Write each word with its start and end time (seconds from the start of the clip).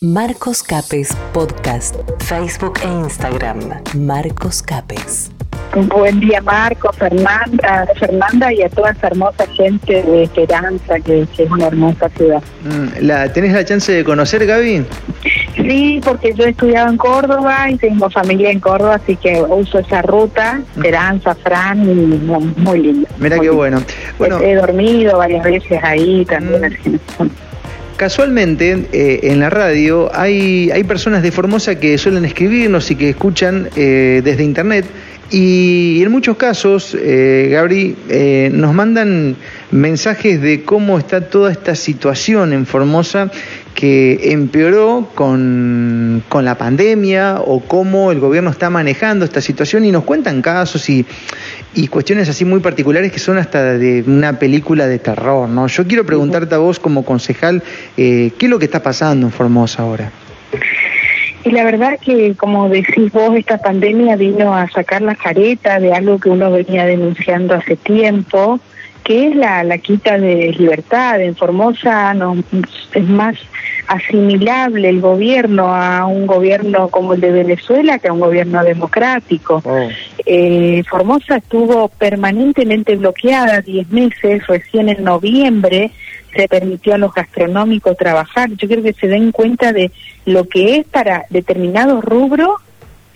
Marcos 0.00 0.62
Capes 0.62 1.08
Podcast, 1.32 1.96
Facebook 2.20 2.78
e 2.84 2.86
Instagram. 2.86 3.58
Marcos 3.96 4.62
Capes. 4.62 5.32
Buen 5.74 6.20
día 6.20 6.40
Marco, 6.40 6.92
Fernanda, 6.92 7.84
Fernanda 7.98 8.52
y 8.52 8.62
a 8.62 8.68
toda 8.68 8.92
esa 8.92 9.08
hermosa 9.08 9.44
gente 9.48 10.00
de 10.04 10.22
Esperanza, 10.22 11.00
que, 11.00 11.22
es 11.22 11.50
una 11.50 11.66
hermosa 11.66 12.08
ciudad. 12.10 12.40
Mm, 12.62 13.06
¿La, 13.06 13.32
¿Tenés 13.32 13.52
la 13.52 13.64
chance 13.64 13.90
de 13.90 14.04
conocer, 14.04 14.46
Gaby? 14.46 14.84
Sí, 15.56 16.00
porque 16.04 16.32
yo 16.32 16.44
he 16.44 16.50
estudiado 16.50 16.90
en 16.90 16.96
Córdoba 16.96 17.68
y 17.68 17.76
tengo 17.76 18.08
familia 18.08 18.52
en 18.52 18.60
Córdoba, 18.60 19.00
así 19.02 19.16
que 19.16 19.42
uso 19.42 19.80
esa 19.80 20.02
ruta, 20.02 20.60
mm. 20.76 20.78
Esperanza, 20.78 21.34
Fran, 21.34 21.82
y 21.82 21.94
muy, 22.60 22.78
lindo. 22.78 23.08
Mira 23.18 23.36
qué 23.40 23.50
bueno. 23.50 23.82
bueno. 24.16 24.38
He, 24.38 24.54
dormido 24.54 25.18
varias 25.18 25.42
veces 25.42 25.82
ahí 25.82 26.24
también. 26.24 26.78
Mm. 27.18 27.47
Casualmente, 27.98 28.86
eh, 28.92 29.20
en 29.24 29.40
la 29.40 29.50
radio 29.50 30.08
hay, 30.14 30.70
hay 30.70 30.84
personas 30.84 31.20
de 31.20 31.32
Formosa 31.32 31.80
que 31.80 31.98
suelen 31.98 32.24
escribirnos 32.24 32.88
y 32.92 32.94
que 32.94 33.10
escuchan 33.10 33.70
eh, 33.74 34.22
desde 34.22 34.44
internet. 34.44 34.84
Y 35.32 36.00
en 36.00 36.12
muchos 36.12 36.36
casos, 36.36 36.96
eh, 36.96 37.48
Gabri, 37.50 37.96
nos 38.52 38.72
mandan 38.72 39.34
mensajes 39.72 40.40
de 40.40 40.62
cómo 40.62 40.96
está 40.96 41.28
toda 41.28 41.50
esta 41.50 41.74
situación 41.74 42.52
en 42.52 42.66
Formosa 42.66 43.32
que 43.74 44.32
empeoró 44.32 45.08
con, 45.14 46.22
con, 46.28 46.44
la 46.44 46.56
pandemia 46.56 47.40
o 47.44 47.60
cómo 47.60 48.12
el 48.12 48.20
gobierno 48.20 48.50
está 48.50 48.70
manejando 48.70 49.24
esta 49.24 49.40
situación 49.40 49.84
y 49.84 49.92
nos 49.92 50.04
cuentan 50.04 50.40
casos 50.40 50.88
y, 50.88 51.04
y 51.74 51.88
cuestiones 51.88 52.28
así 52.28 52.44
muy 52.44 52.60
particulares 52.60 53.12
que 53.12 53.18
son 53.18 53.38
hasta 53.38 53.76
de 53.78 54.02
una 54.06 54.38
película 54.38 54.86
de 54.86 54.98
terror. 54.98 55.48
¿no? 55.48 55.66
Yo 55.66 55.86
quiero 55.86 56.04
preguntarte 56.04 56.54
a 56.54 56.58
vos 56.58 56.78
como 56.78 57.04
concejal, 57.04 57.62
eh, 57.96 58.32
¿qué 58.38 58.46
es 58.46 58.50
lo 58.50 58.58
que 58.58 58.64
está 58.64 58.82
pasando 58.82 59.26
en 59.26 59.32
Formosa 59.32 59.82
ahora? 59.82 60.10
Y 61.44 61.50
la 61.50 61.64
verdad 61.64 61.98
que, 62.04 62.34
como 62.36 62.68
decís 62.68 63.12
vos, 63.12 63.36
esta 63.36 63.58
pandemia 63.58 64.16
vino 64.16 64.54
a 64.54 64.68
sacar 64.68 65.02
la 65.02 65.14
careta 65.14 65.78
de 65.78 65.92
algo 65.92 66.18
que 66.18 66.30
uno 66.30 66.50
venía 66.50 66.84
denunciando 66.84 67.54
hace 67.54 67.76
tiempo, 67.76 68.60
que 69.04 69.28
es 69.28 69.36
la, 69.36 69.62
la 69.62 69.78
quita 69.78 70.18
de 70.18 70.52
libertad. 70.58 71.20
En 71.20 71.36
Formosa 71.36 72.12
no, 72.14 72.36
es 72.92 73.08
más 73.08 73.36
asimilable 73.88 74.88
el 74.88 75.00
gobierno 75.00 75.74
a 75.74 76.06
un 76.06 76.26
gobierno 76.26 76.88
como 76.88 77.14
el 77.14 77.20
de 77.20 77.32
Venezuela 77.32 77.98
que 77.98 78.08
a 78.08 78.12
un 78.12 78.20
gobierno 78.20 78.62
democrático. 78.62 79.62
Oh. 79.64 79.88
Eh, 80.24 80.82
Formosa 80.88 81.36
estuvo 81.36 81.88
permanentemente 81.88 82.96
bloqueada 82.96 83.62
10 83.62 83.90
meses, 83.90 84.46
recién 84.46 84.90
en 84.90 85.02
noviembre 85.02 85.90
se 86.36 86.46
permitió 86.46 86.94
a 86.94 86.98
los 86.98 87.14
gastronómicos 87.14 87.96
trabajar. 87.96 88.50
Yo 88.50 88.68
quiero 88.68 88.82
que 88.82 88.92
se 88.92 89.08
den 89.08 89.32
cuenta 89.32 89.72
de 89.72 89.90
lo 90.26 90.46
que 90.46 90.76
es 90.76 90.86
para 90.86 91.24
determinados 91.30 92.04
rubros 92.04 92.60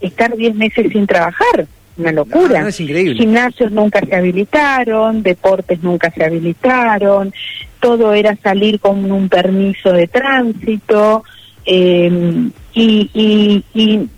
estar 0.00 0.34
10 0.34 0.54
meses 0.54 0.90
sin 0.90 1.06
trabajar. 1.06 1.66
Una 1.96 2.12
locura. 2.12 2.70
Gimnasios 2.72 3.70
nunca 3.70 4.00
se 4.00 4.14
habilitaron, 4.14 5.22
deportes 5.22 5.82
nunca 5.82 6.10
se 6.10 6.24
habilitaron, 6.24 7.32
todo 7.80 8.14
era 8.14 8.34
salir 8.36 8.80
con 8.80 9.10
un 9.10 9.28
permiso 9.28 9.92
de 9.92 10.06
tránsito. 10.08 11.24
Em, 11.64 12.50
y, 12.74 13.62
y 13.74 14.08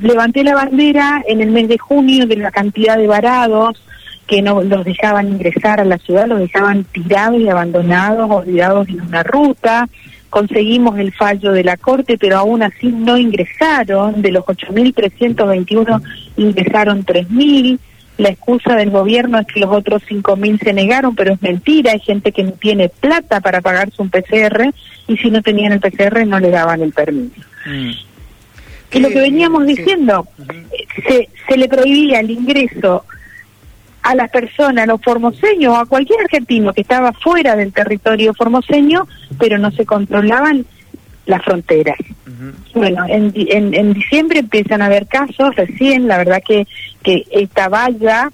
levanté 0.00 0.42
la 0.42 0.54
bandera 0.54 1.22
en 1.26 1.40
el 1.40 1.50
mes 1.50 1.68
de 1.68 1.78
junio 1.78 2.26
de 2.26 2.36
la 2.36 2.50
cantidad 2.50 2.96
de 2.96 3.06
varados 3.06 3.80
que 4.28 4.42
no 4.42 4.62
los 4.62 4.84
dejaban 4.84 5.28
ingresar 5.28 5.80
a 5.80 5.84
la 5.84 5.96
ciudad, 5.98 6.28
los 6.28 6.38
dejaban 6.38 6.84
tirados 6.84 7.40
y 7.40 7.48
abandonados, 7.48 8.30
olvidados 8.30 8.88
en 8.88 9.00
una 9.00 9.22
ruta. 9.22 9.88
Conseguimos 10.28 10.98
el 10.98 11.12
fallo 11.14 11.52
de 11.52 11.64
la 11.64 11.78
Corte, 11.78 12.18
pero 12.18 12.36
aún 12.36 12.62
así 12.62 12.88
no 12.88 13.16
ingresaron. 13.16 14.20
De 14.20 14.30
los 14.30 14.44
8.321 14.44 16.02
ingresaron 16.38 17.04
3.000. 17.04 17.78
La 18.16 18.30
excusa 18.30 18.74
del 18.74 18.90
gobierno 18.90 19.38
es 19.38 19.46
que 19.46 19.60
los 19.60 19.70
otros 19.70 20.02
5.000 20.08 20.62
se 20.62 20.72
negaron, 20.72 21.14
pero 21.14 21.34
es 21.34 21.42
mentira. 21.42 21.92
Hay 21.92 22.00
gente 22.00 22.32
que 22.32 22.42
no 22.42 22.52
tiene 22.52 22.88
plata 22.88 23.40
para 23.40 23.60
pagarse 23.60 24.02
un 24.02 24.10
PCR 24.10 24.72
y 25.06 25.16
si 25.18 25.30
no 25.30 25.42
tenían 25.42 25.72
el 25.72 25.80
PCR 25.80 26.26
no 26.26 26.40
le 26.40 26.50
daban 26.50 26.80
el 26.82 26.92
permiso. 26.92 27.40
Mm. 27.66 27.90
Y 28.90 29.00
lo 29.00 29.08
que 29.10 29.20
veníamos 29.20 29.66
diciendo, 29.66 30.26
se, 31.06 31.28
se 31.46 31.56
le 31.58 31.68
prohibía 31.68 32.20
el 32.20 32.30
ingreso 32.30 33.04
a 34.02 34.14
las 34.14 34.30
personas, 34.30 34.84
a 34.84 34.86
los 34.86 35.02
formoseños 35.02 35.74
o 35.74 35.76
a 35.76 35.86
cualquier 35.86 36.20
argentino 36.22 36.72
que 36.72 36.80
estaba 36.80 37.12
fuera 37.12 37.54
del 37.56 37.72
territorio 37.72 38.32
formoseño, 38.32 39.06
pero 39.38 39.58
no 39.58 39.70
se 39.72 39.84
controlaban 39.84 40.64
las 41.28 41.44
fronteras. 41.44 41.98
Bueno, 42.74 43.04
en, 43.06 43.32
en, 43.34 43.74
en, 43.74 43.92
diciembre 43.92 44.38
empiezan 44.40 44.80
a 44.80 44.86
haber 44.86 45.06
casos, 45.06 45.54
recién, 45.54 46.08
la 46.08 46.16
verdad 46.16 46.42
que, 46.44 46.66
que 47.02 47.24
esta 47.30 47.68
valla 47.68 48.30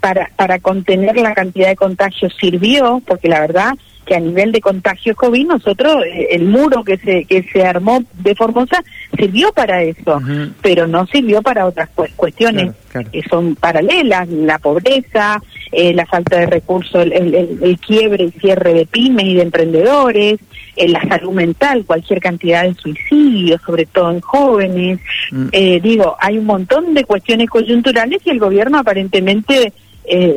para, 0.00 0.30
para 0.36 0.60
contener 0.60 1.16
la 1.16 1.34
cantidad 1.34 1.68
de 1.68 1.76
contagios 1.76 2.32
sirvió, 2.40 3.02
porque 3.04 3.28
la 3.28 3.40
verdad 3.40 3.72
que 4.06 4.14
a 4.14 4.20
nivel 4.20 4.52
de 4.52 4.60
contagios 4.60 5.16
COVID 5.16 5.46
nosotros, 5.46 6.04
eh, 6.06 6.28
el 6.30 6.44
muro 6.44 6.84
que 6.84 6.96
se, 6.96 7.24
que 7.24 7.42
se 7.42 7.66
armó 7.66 8.02
de 8.14 8.34
Formosa 8.34 8.82
sirvió 9.18 9.52
para 9.52 9.82
eso, 9.82 10.20
pero 10.62 10.86
no 10.86 11.06
sirvió 11.06 11.42
para 11.42 11.66
otras 11.66 11.90
cuestiones 12.14 12.72
que 13.12 13.22
son 13.28 13.56
paralelas, 13.56 14.28
la 14.28 14.58
pobreza, 14.58 15.42
eh, 15.72 15.92
la 15.92 16.06
falta 16.06 16.38
de 16.38 16.46
recursos, 16.46 17.04
el, 17.04 17.78
quiebre 17.86 18.24
y 18.24 18.30
cierre 18.40 18.72
de 18.72 18.86
pymes 18.86 19.26
y 19.26 19.34
de 19.34 19.42
emprendedores, 19.42 20.38
eh, 20.76 20.88
la 20.88 21.02
salud 21.02 21.32
mental, 21.32 21.84
cualquier 21.84 22.20
cantidad 22.20 22.62
de 22.62 22.74
suicidios, 22.74 23.60
sobre 23.62 23.86
todo 23.86 24.12
en 24.12 24.20
jóvenes. 24.20 25.00
Mm. 25.30 25.48
digo, 25.82 26.16
hay 26.20 26.38
un 26.38 26.46
montón 26.46 26.94
de 26.94 27.04
cuestiones 27.04 27.50
coyunturales 27.50 28.22
y 28.24 28.30
el 28.30 28.38
gobierno 28.38 28.78
aparentemente 28.78 29.72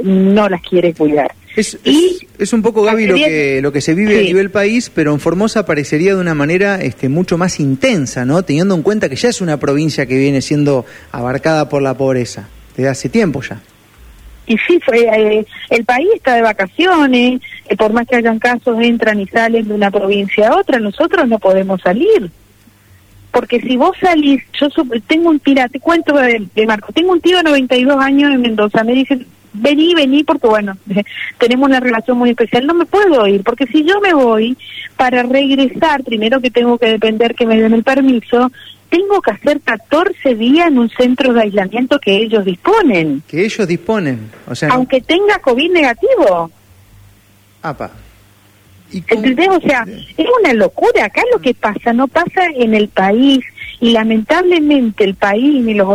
no 0.03 0.49
las 0.49 0.61
quiere 0.63 0.93
cuidar. 0.93 1.31
Es, 1.55 1.77
es, 2.37 2.53
un 2.53 2.61
poco, 2.61 2.83
Gaby, 2.83 3.07
lo 3.07 3.15
que, 3.15 3.59
lo 3.61 3.71
que 3.71 3.81
se 3.81 3.93
vive 3.93 4.19
a 4.19 4.21
nivel 4.21 4.51
país, 4.51 4.91
pero 4.93 5.13
en 5.13 5.19
Formosa 5.19 5.65
parecería 5.65 6.13
de 6.13 6.21
una 6.21 6.33
manera 6.33 6.81
este, 6.81 7.09
mucho 7.09 7.37
más 7.37 7.59
intensa, 7.59 8.23
¿no? 8.23 8.43
Teniendo 8.43 8.75
en 8.75 8.81
cuenta 8.81 9.09
que 9.09 9.15
ya 9.15 9.29
es 9.29 9.41
una 9.41 9.57
provincia 9.57 10.05
que 10.05 10.17
viene 10.17 10.41
siendo 10.41 10.85
abarcada 11.11 11.67
por 11.67 11.81
la 11.81 11.95
pobreza 11.95 12.47
desde 12.75 12.89
hace 12.89 13.09
tiempo 13.09 13.41
ya. 13.41 13.61
Y 14.47 14.57
sí, 14.67 14.79
fue, 14.83 15.01
eh, 15.01 15.45
el 15.69 15.85
país 15.85 16.07
está 16.15 16.35
de 16.35 16.41
vacaciones, 16.41 17.41
eh, 17.67 17.75
por 17.75 17.93
más 17.93 18.07
que 18.07 18.15
hayan 18.15 18.39
casos, 18.39 18.81
entran 18.81 19.19
y 19.19 19.27
salen 19.27 19.67
de 19.67 19.73
una 19.73 19.91
provincia 19.91 20.49
a 20.49 20.57
otra, 20.57 20.79
nosotros 20.79 21.27
no 21.27 21.37
podemos 21.39 21.81
salir. 21.81 22.31
Porque 23.31 23.59
si 23.61 23.77
vos 23.77 23.95
salís, 24.01 24.41
yo 24.59 24.69
tengo 25.05 25.29
un, 25.29 25.39
tira, 25.39 25.69
te 25.69 25.79
cuento 25.79 26.15
de, 26.15 26.47
de 26.55 26.65
Marco, 26.65 26.91
tengo 26.91 27.11
un 27.11 27.21
tío 27.21 27.37
de 27.37 27.43
92 27.43 27.97
años 28.03 28.33
en 28.33 28.41
Mendoza, 28.41 28.83
me 28.83 28.93
dice, 28.93 29.19
vení, 29.53 29.93
vení, 29.95 30.23
porque 30.23 30.47
bueno, 30.47 30.77
tenemos 31.37 31.67
una 31.67 31.79
relación 31.79 32.17
muy 32.17 32.31
especial, 32.31 32.65
no 32.65 32.73
me 32.73 32.85
puedo 32.85 33.27
ir, 33.27 33.43
porque 33.43 33.65
si 33.67 33.83
yo 33.83 33.99
me 34.01 34.13
voy 34.13 34.57
para 34.95 35.23
regresar, 35.23 36.03
primero 36.03 36.41
que 36.41 36.51
tengo 36.51 36.77
que 36.77 36.87
depender 36.87 37.35
que 37.35 37.45
me 37.45 37.59
den 37.59 37.73
el 37.73 37.83
permiso, 37.83 38.51
tengo 38.89 39.21
que 39.21 39.31
hacer 39.31 39.61
14 39.61 40.35
días 40.35 40.67
en 40.67 40.79
un 40.79 40.89
centro 40.89 41.33
de 41.33 41.41
aislamiento 41.41 41.99
que 41.99 42.17
ellos 42.17 42.43
disponen. 42.43 43.23
Que 43.27 43.45
ellos 43.45 43.67
disponen, 43.67 44.31
o 44.47 44.55
sea... 44.55 44.69
Aunque 44.69 45.01
tenga 45.01 45.39
COVID 45.39 45.71
negativo. 45.71 46.51
Apa. 47.61 47.91
¿Entendés? 48.91 49.49
O 49.49 49.61
sea, 49.61 49.85
es 50.17 50.25
una 50.41 50.53
locura. 50.53 51.05
Acá 51.05 51.21
lo 51.31 51.39
que 51.39 51.53
pasa 51.53 51.93
no 51.93 52.07
pasa 52.07 52.45
en 52.55 52.73
el 52.73 52.87
país 52.87 53.43
y 53.81 53.91
lamentablemente 53.91 55.03
el 55.03 55.15
país 55.15 55.63
ni 55.63 55.73
los, 55.73 55.87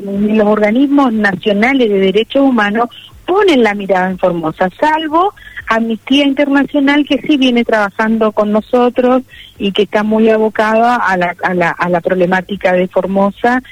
ni 0.00 0.36
los 0.36 0.46
organismos 0.46 1.12
nacionales 1.12 1.88
de 1.90 1.98
derechos 1.98 2.42
humanos 2.42 2.88
ponen 3.26 3.62
la 3.62 3.74
mirada 3.74 4.10
en 4.10 4.18
Formosa, 4.18 4.68
salvo 4.78 5.34
Amnistía 5.66 6.24
Internacional 6.24 7.06
que 7.06 7.18
sí 7.26 7.36
viene 7.36 7.64
trabajando 7.64 8.32
con 8.32 8.52
nosotros 8.52 9.22
y 9.58 9.72
que 9.72 9.82
está 9.82 10.02
muy 10.02 10.28
abocada 10.28 10.96
a 10.96 11.16
la, 11.16 11.34
a 11.42 11.54
la, 11.54 11.70
a 11.70 11.88
la 11.88 12.00
problemática 12.00 12.72
de 12.72 12.86
Formosa 12.88 13.62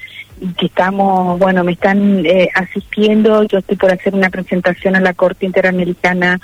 y 0.41 0.49
que 0.55 0.67
estamos, 0.67 1.39
bueno, 1.39 1.63
me 1.63 1.73
están 1.73 2.25
eh, 2.27 2.49
asistiendo, 2.55 3.45
yo 3.45 3.59
estoy 3.59 3.77
por 3.77 3.93
hacer 3.93 4.15
una 4.15 4.31
presentación 4.31 4.97
a 4.97 5.01
la 5.01 5.15
Corte 5.15 5.47
Interamericana 5.47 6.41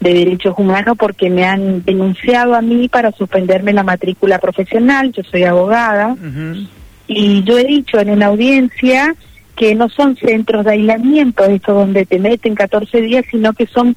de 0.00 0.14
Derechos 0.14 0.54
Humanos 0.56 0.96
porque 0.98 1.28
me 1.30 1.44
han 1.44 1.84
denunciado 1.84 2.54
a 2.54 2.62
mí 2.62 2.88
para 2.88 3.12
suspenderme 3.12 3.72
la 3.72 3.82
matrícula 3.82 4.38
profesional, 4.38 5.12
yo 5.12 5.22
soy 5.22 5.44
abogada, 5.44 6.16
y 7.06 7.42
yo 7.44 7.58
he 7.58 7.64
dicho 7.64 7.98
en 8.00 8.10
una 8.10 8.26
audiencia 8.26 9.14
que 9.56 9.74
no 9.74 9.90
son 9.90 10.16
centros 10.16 10.64
de 10.64 10.72
aislamiento, 10.72 11.44
esto 11.44 11.74
donde 11.74 12.06
te 12.06 12.18
meten 12.18 12.54
14 12.54 13.02
días, 13.02 13.26
sino 13.30 13.52
que 13.52 13.66
son 13.66 13.94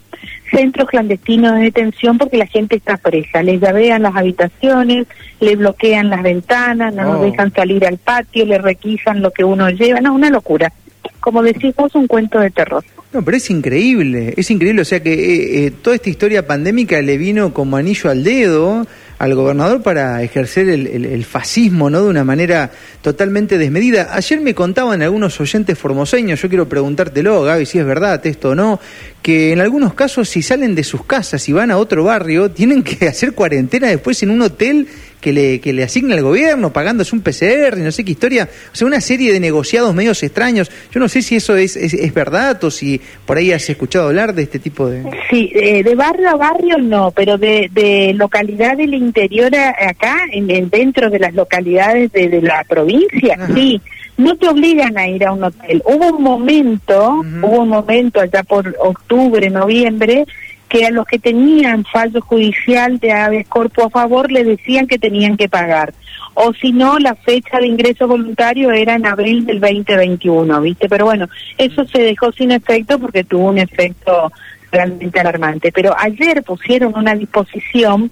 centros 0.52 0.90
clandestinos 0.90 1.54
de 1.56 1.62
detención 1.62 2.18
porque 2.18 2.38
la 2.38 2.48
gente 2.48 2.76
está 2.76 2.98
presa, 2.98 3.42
les 3.42 3.62
llavean 3.62 4.02
las 4.02 4.16
habitaciones, 4.16 5.08
le 5.40 5.56
bloquean 5.56 6.10
las 6.10 6.22
ventanas, 6.22 6.94
no 6.94 7.04
nos 7.04 7.22
oh. 7.22 7.24
dejan 7.24 7.54
salir 7.54 7.86
al 7.86 7.98
patio, 7.98 8.46
le 8.46 8.58
requisan 8.58 9.22
lo 9.22 9.32
que 9.32 9.46
uno 9.46 9.70
lleva, 9.70 10.02
no, 10.02 10.14
una 10.14 10.30
locura. 10.30 10.74
Como 11.22 11.42
decís 11.42 11.74
vos, 11.76 11.96
un 11.96 12.08
cuento 12.08 12.40
de 12.40 12.52
terror. 12.52 12.84
No, 13.14 13.24
pero 13.24 13.38
es 13.38 13.50
increíble, 13.52 14.34
es 14.36 14.50
increíble, 14.50 14.82
o 14.82 14.86
sea 14.86 15.04
que 15.04 15.14
eh, 15.14 15.66
eh, 15.66 15.72
toda 15.72 15.96
esta 15.96 16.10
historia 16.10 16.48
pandémica 16.48 17.00
le 17.00 17.18
vino 17.18 17.54
como 17.54 17.78
anillo 17.78 18.10
al 18.10 18.24
dedo 18.24 18.88
al 19.20 19.36
gobernador 19.36 19.82
para 19.82 20.22
ejercer 20.22 20.68
el, 20.68 21.24
fascismo, 21.24 21.90
¿no? 21.90 22.04
De 22.04 22.10
una 22.10 22.26
manera 22.26 22.72
totalmente 23.02 23.58
desmedida. 23.58 24.10
Ayer 24.12 24.42
me 24.42 24.54
contaban 24.54 25.02
algunos 25.02 25.40
oyentes 25.40 25.78
formoseños, 25.78 26.42
yo 26.42 26.50
quiero 26.50 26.68
preguntártelo, 26.68 27.44
Gaby, 27.44 27.66
si 27.66 27.80
es 27.80 27.86
verdad 27.86 28.26
esto 28.26 28.50
o 28.50 28.56
no, 28.56 28.82
que 29.22 29.54
en 29.54 29.62
algunos 29.62 29.94
casos 29.94 30.28
si 30.28 30.42
salen 30.42 30.76
de 30.76 30.84
sus 30.84 31.06
casas 31.06 31.48
y 31.48 31.54
van 31.54 31.72
a 31.72 31.78
otro 31.78 32.04
barrio, 32.04 32.52
tienen 32.52 32.84
que 32.84 33.08
hacer 33.08 33.34
cuarentena 33.34 33.88
después 33.88 34.22
en 34.24 34.32
un 34.32 34.42
hotel 34.42 34.88
que 35.24 35.32
le, 35.32 35.62
que 35.62 35.72
le 35.72 35.84
asigna 35.84 36.16
el 36.16 36.22
gobierno, 36.22 36.74
pagándose 36.74 37.16
un 37.16 37.22
PCR, 37.22 37.78
no 37.78 37.94
sé 37.94 38.04
qué 38.04 38.12
historia, 38.12 38.50
o 38.72 38.76
sea, 38.76 38.86
una 38.86 39.00
serie 39.00 39.32
de 39.32 39.40
negociados 39.40 39.96
medios 39.96 40.22
extraños. 40.22 40.70
Yo 40.92 41.00
no 41.00 41.08
sé 41.08 41.22
si 41.22 41.38
eso 41.38 41.56
es, 41.56 41.78
es, 41.78 42.14
verdad 42.14 42.62
o 42.66 42.70
si 42.70 43.00
por 43.26 43.38
ahí 43.38 43.54
has 43.54 43.70
escuchado 43.70 44.10
hablar 44.10 44.36
de 44.36 44.44
este 44.44 44.60
tipo 44.60 44.90
de... 44.90 45.02
Sí, 45.30 45.50
eh, 45.56 45.82
de 45.82 45.96
barrio 45.96 46.30
a 46.30 46.36
barrio 46.36 46.78
no, 46.78 47.12
pero 47.12 47.38
de, 47.38 47.70
de 47.72 48.14
localidad 48.16 48.76
del 48.76 48.94
interior 48.94 49.50
acá, 49.56 50.18
en, 50.30 50.70
dentro 50.70 51.10
de 51.10 51.20
las 51.20 51.34
localidades 51.34 52.12
de, 52.12 52.42
la 52.42 52.66
provincia, 52.68 53.38
sí 53.56 53.82
no 54.18 54.36
te 54.36 54.48
obligan 54.48 54.96
a 54.98 55.08
ir 55.08 55.26
a 55.26 55.32
un 55.32 55.44
hotel. 55.44 55.82
Hubo 55.86 56.16
un 56.16 56.24
momento, 56.24 57.24
hubo 57.42 57.62
un 57.62 57.70
momento 57.70 58.20
allá 58.20 58.44
por 58.44 58.76
octubre, 58.80 59.50
noviembre, 59.50 60.26
que 60.74 60.88
a 60.88 60.90
los 60.90 61.06
que 61.06 61.20
tenían 61.20 61.86
fallo 61.86 62.20
judicial 62.20 62.98
de 62.98 63.12
habeas 63.12 63.48
corpus 63.48 63.86
a 63.86 63.90
favor 63.92 64.32
le 64.32 64.44
decían 64.44 64.88
que 64.88 64.98
tenían 64.98 65.38
que 65.38 65.48
pagar. 65.48 65.94
O 66.34 66.52
si 66.52 66.72
no, 66.72 66.98
la 66.98 67.14
fecha 67.14 67.60
de 67.60 67.68
ingreso 67.68 68.08
voluntario 68.08 68.72
era 68.72 68.96
en 68.96 69.06
abril 69.06 69.46
del 69.46 69.60
2021, 69.60 70.62
¿viste? 70.62 70.90
Pero 70.90 71.06
bueno, 71.06 71.30
eso 71.60 71.86
se 71.86 72.02
dejó 72.02 72.32
sin 72.32 72.50
efecto 72.50 72.98
porque 72.98 73.24
tuvo 73.24 73.50
un 73.50 73.60
efecto 73.60 74.32
realmente 74.72 75.20
alarmante. 75.20 75.72
Pero 75.72 75.94
ayer 75.96 76.42
pusieron 76.42 76.98
una 76.98 77.14
disposición 77.14 78.10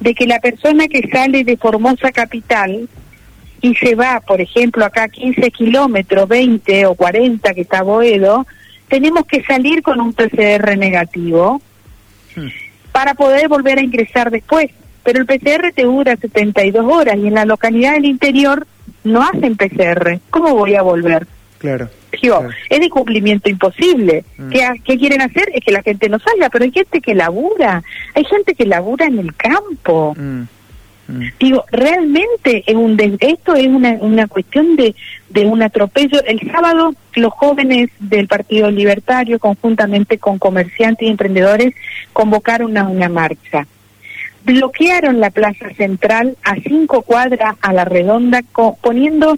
de 0.00 0.12
que 0.12 0.26
la 0.26 0.40
persona 0.40 0.88
que 0.88 1.08
sale 1.12 1.44
de 1.44 1.56
Formosa 1.56 2.10
Capital 2.10 2.88
y 3.60 3.74
se 3.76 3.94
va, 3.94 4.18
por 4.18 4.40
ejemplo, 4.40 4.84
acá 4.84 5.06
15 5.06 5.48
kilómetros, 5.52 6.28
20 6.28 6.86
o 6.86 6.96
40 6.96 7.54
que 7.54 7.60
está 7.60 7.82
Boedo, 7.82 8.48
tenemos 8.88 9.26
que 9.26 9.44
salir 9.44 9.80
con 9.80 10.00
un 10.00 10.12
PCR 10.12 10.76
negativo 10.76 11.62
para 12.92 13.14
poder 13.14 13.48
volver 13.48 13.78
a 13.78 13.82
ingresar 13.82 14.30
después. 14.30 14.70
Pero 15.02 15.20
el 15.20 15.26
PCR 15.26 15.72
te 15.74 15.84
dura 15.84 16.16
72 16.16 16.84
horas 16.84 17.16
y 17.16 17.26
en 17.26 17.34
la 17.34 17.44
localidad 17.44 17.94
del 17.94 18.04
interior 18.04 18.66
no 19.04 19.22
hacen 19.22 19.56
PCR. 19.56 20.20
¿Cómo 20.30 20.54
voy 20.54 20.74
a 20.74 20.82
volver? 20.82 21.26
Claro. 21.58 21.90
es 22.68 22.80
de 22.80 22.88
cumplimiento 22.88 23.48
imposible. 23.48 24.24
Mm. 24.38 24.50
¿Qué, 24.84 24.98
quieren 24.98 25.20
hacer? 25.20 25.50
Es 25.54 25.64
que 25.64 25.72
la 25.72 25.82
gente 25.82 26.08
no 26.08 26.18
salga, 26.18 26.48
pero 26.48 26.64
hay 26.64 26.72
gente 26.72 27.00
que 27.00 27.14
labura. 27.14 27.82
Hay 28.14 28.24
gente 28.24 28.54
que 28.54 28.64
labura 28.64 29.06
en 29.06 29.18
el 29.18 29.34
campo. 29.34 30.14
Mm. 30.16 30.42
Mm. 31.10 31.24
Digo, 31.38 31.64
realmente 31.70 32.62
es 32.66 32.74
un 32.74 32.98
esto 33.20 33.54
es 33.54 33.66
una, 33.66 33.92
una 34.00 34.26
cuestión 34.28 34.76
de, 34.76 34.94
de 35.28 35.46
un 35.46 35.62
atropello. 35.62 36.22
El 36.24 36.40
sábado 36.50 36.94
los 37.14 37.32
jóvenes 37.32 37.90
del 37.98 38.28
Partido 38.28 38.70
Libertario, 38.70 39.38
conjuntamente 39.38 40.18
con 40.18 40.38
comerciantes 40.38 41.06
y 41.06 41.10
emprendedores, 41.10 41.74
convocaron 42.12 42.76
a 42.78 42.88
una 42.88 43.08
marcha. 43.08 43.66
Bloquearon 44.44 45.20
la 45.20 45.30
plaza 45.30 45.70
central 45.76 46.36
a 46.44 46.54
cinco 46.56 47.02
cuadras 47.02 47.56
a 47.60 47.72
la 47.72 47.84
redonda, 47.84 48.42
poniendo 48.80 49.36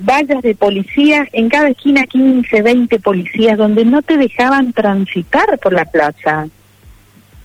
vallas 0.00 0.42
de 0.42 0.54
policías, 0.54 1.28
en 1.32 1.48
cada 1.48 1.70
esquina 1.70 2.06
15, 2.06 2.62
20 2.62 3.00
policías, 3.00 3.58
donde 3.58 3.84
no 3.84 4.02
te 4.02 4.16
dejaban 4.16 4.72
transitar 4.72 5.58
por 5.58 5.72
la 5.72 5.84
plaza. 5.86 6.46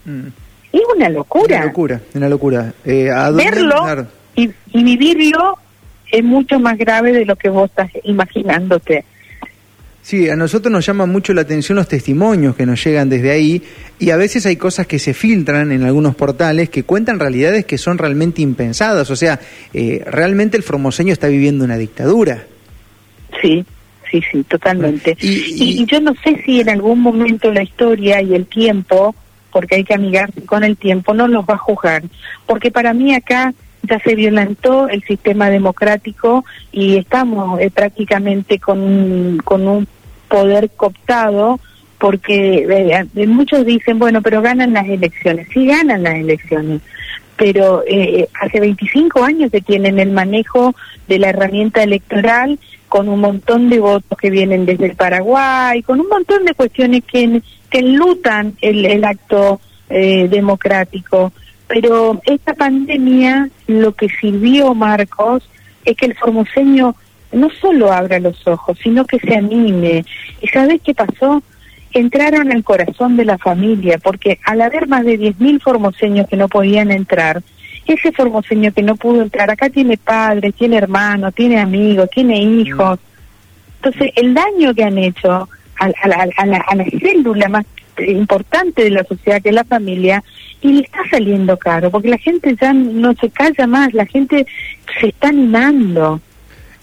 Mm. 0.05 0.27
Es 0.77 0.95
una 0.95 1.09
locura. 1.09 1.57
Una 1.57 1.65
locura, 1.65 2.01
una 2.13 2.29
locura. 2.29 2.73
Eh, 2.85 3.09
Verlo 3.33 4.07
y, 4.35 4.51
y 4.71 4.83
vivirlo 4.83 5.57
es 6.11 6.23
mucho 6.23 6.59
más 6.59 6.77
grave 6.77 7.11
de 7.11 7.25
lo 7.25 7.35
que 7.35 7.49
vos 7.49 7.69
estás 7.69 7.89
imaginándote. 8.03 9.03
Sí, 10.03 10.29
a 10.29 10.35
nosotros 10.37 10.71
nos 10.71 10.85
llama 10.85 11.05
mucho 11.05 11.33
la 11.33 11.41
atención 11.41 11.75
los 11.75 11.87
testimonios 11.87 12.55
que 12.55 12.65
nos 12.65 12.81
llegan 12.81 13.09
desde 13.09 13.31
ahí 13.31 13.61
y 13.99 14.11
a 14.11 14.15
veces 14.15 14.45
hay 14.45 14.55
cosas 14.55 14.87
que 14.87 14.99
se 14.99 15.13
filtran 15.13 15.71
en 15.73 15.83
algunos 15.83 16.15
portales 16.15 16.69
que 16.69 16.83
cuentan 16.83 17.19
realidades 17.19 17.65
que 17.65 17.77
son 17.77 17.97
realmente 17.97 18.41
impensadas. 18.41 19.09
O 19.09 19.15
sea, 19.17 19.39
eh, 19.73 20.03
realmente 20.05 20.55
el 20.55 20.63
formoseño 20.63 21.11
está 21.11 21.27
viviendo 21.27 21.65
una 21.65 21.77
dictadura. 21.77 22.45
Sí, 23.41 23.65
sí, 24.09 24.21
sí, 24.31 24.43
totalmente. 24.43 25.17
Y, 25.19 25.81
y, 25.81 25.85
yo 25.87 25.99
no 25.99 26.13
sé 26.23 26.41
si 26.45 26.61
en 26.61 26.69
algún 26.69 27.01
momento 27.01 27.51
la 27.51 27.63
historia 27.63 28.21
y 28.21 28.33
el 28.33 28.45
tiempo, 28.45 29.13
porque 29.57 29.77
hay 29.77 29.83
que 29.83 29.95
amigarse 29.95 30.45
con 30.45 30.63
el 30.63 30.77
tiempo, 30.77 31.15
no 31.15 31.27
los 31.27 31.43
va 31.43 31.55
a 31.55 31.57
juzgar. 31.57 32.03
Porque 32.45 32.69
para 32.69 32.93
mí 32.93 33.15
acá 33.15 33.55
ya 33.81 33.97
se 34.01 34.13
violentó 34.13 34.87
el 34.87 35.01
sistema 35.01 35.49
democrático 35.49 36.45
y 36.71 36.97
estamos 36.97 37.59
eh, 37.59 37.71
prácticamente 37.73 38.59
con, 38.59 39.39
con 39.43 39.67
un 39.67 39.87
poder 40.27 40.69
cooptado 40.69 41.59
porque 41.97 42.67
eh, 43.15 43.25
muchos 43.25 43.65
dicen, 43.65 43.97
bueno, 43.97 44.21
pero 44.21 44.43
ganan 44.43 44.73
las 44.73 44.87
elecciones. 44.87 45.47
Sí, 45.51 45.65
ganan 45.65 46.03
las 46.03 46.17
elecciones, 46.17 46.81
pero 47.35 47.83
eh, 47.87 48.29
hace 48.39 48.59
25 48.59 49.23
años 49.23 49.51
que 49.51 49.61
tienen 49.61 49.97
el 49.97 50.11
manejo 50.11 50.75
de 51.07 51.17
la 51.17 51.29
herramienta 51.29 51.81
electoral 51.81 52.59
con 52.89 53.09
un 53.09 53.21
montón 53.21 53.71
de 53.71 53.79
votos 53.79 54.19
que 54.19 54.29
vienen 54.29 54.67
desde 54.67 54.85
el 54.85 54.95
Paraguay, 54.95 55.81
con 55.81 55.99
un 55.99 56.09
montón 56.09 56.45
de 56.45 56.53
cuestiones 56.53 57.01
que, 57.11 57.41
que 57.69 57.79
enlutan 57.79 58.55
el, 58.61 58.85
el 58.85 59.03
acto 59.03 59.59
eh, 59.89 60.27
democrático. 60.29 61.31
Pero 61.67 62.21
esta 62.25 62.53
pandemia 62.53 63.49
lo 63.67 63.93
que 63.93 64.07
sirvió, 64.09 64.73
Marcos, 64.73 65.47
es 65.85 65.95
que 65.95 66.05
el 66.05 66.15
formoseño 66.15 66.95
no 67.31 67.49
solo 67.61 67.91
abra 67.91 68.19
los 68.19 68.45
ojos, 68.47 68.77
sino 68.81 69.05
que 69.05 69.19
se 69.19 69.35
anime. 69.35 70.05
¿Y 70.41 70.47
sabes 70.47 70.81
qué 70.83 70.93
pasó? 70.93 71.41
Entraron 71.93 72.51
al 72.51 72.63
corazón 72.63 73.17
de 73.17 73.25
la 73.25 73.37
familia, 73.37 73.97
porque 73.97 74.39
al 74.45 74.61
haber 74.61 74.87
más 74.87 75.05
de 75.05 75.19
10.000 75.19 75.61
formoseños 75.61 76.27
que 76.27 76.37
no 76.37 76.47
podían 76.47 76.91
entrar, 76.91 77.41
ese 77.85 78.11
formoseño 78.11 78.73
que 78.73 78.83
no 78.83 78.95
pudo 78.95 79.21
entrar, 79.21 79.49
acá 79.49 79.69
tiene 79.69 79.97
padres, 79.97 80.53
tiene 80.55 80.77
hermanos, 80.77 81.33
tiene 81.33 81.59
amigos, 81.59 82.09
tiene 82.09 82.41
hijos. 82.41 82.99
Entonces, 83.77 84.11
el 84.15 84.33
daño 84.33 84.73
que 84.73 84.83
han 84.83 84.97
hecho 84.97 85.47
a, 85.79 85.85
a, 85.85 86.07
la, 86.07 86.27
a, 86.37 86.45
la, 86.45 86.57
a 86.57 86.75
la 86.75 86.85
célula 86.85 87.49
más 87.49 87.65
importante 87.99 88.83
de 88.83 88.91
la 88.91 89.03
sociedad, 89.03 89.41
que 89.41 89.49
es 89.49 89.55
la 89.55 89.63
familia, 89.63 90.23
y 90.61 90.73
le 90.73 90.81
está 90.81 90.99
saliendo 91.09 91.57
caro, 91.57 91.91
porque 91.91 92.09
la 92.09 92.17
gente 92.17 92.55
ya 92.59 92.73
no 92.73 93.13
se 93.15 93.29
calla 93.29 93.67
más, 93.67 93.93
la 93.93 94.05
gente 94.05 94.45
se 94.99 95.07
está 95.07 95.29
animando. 95.29 96.21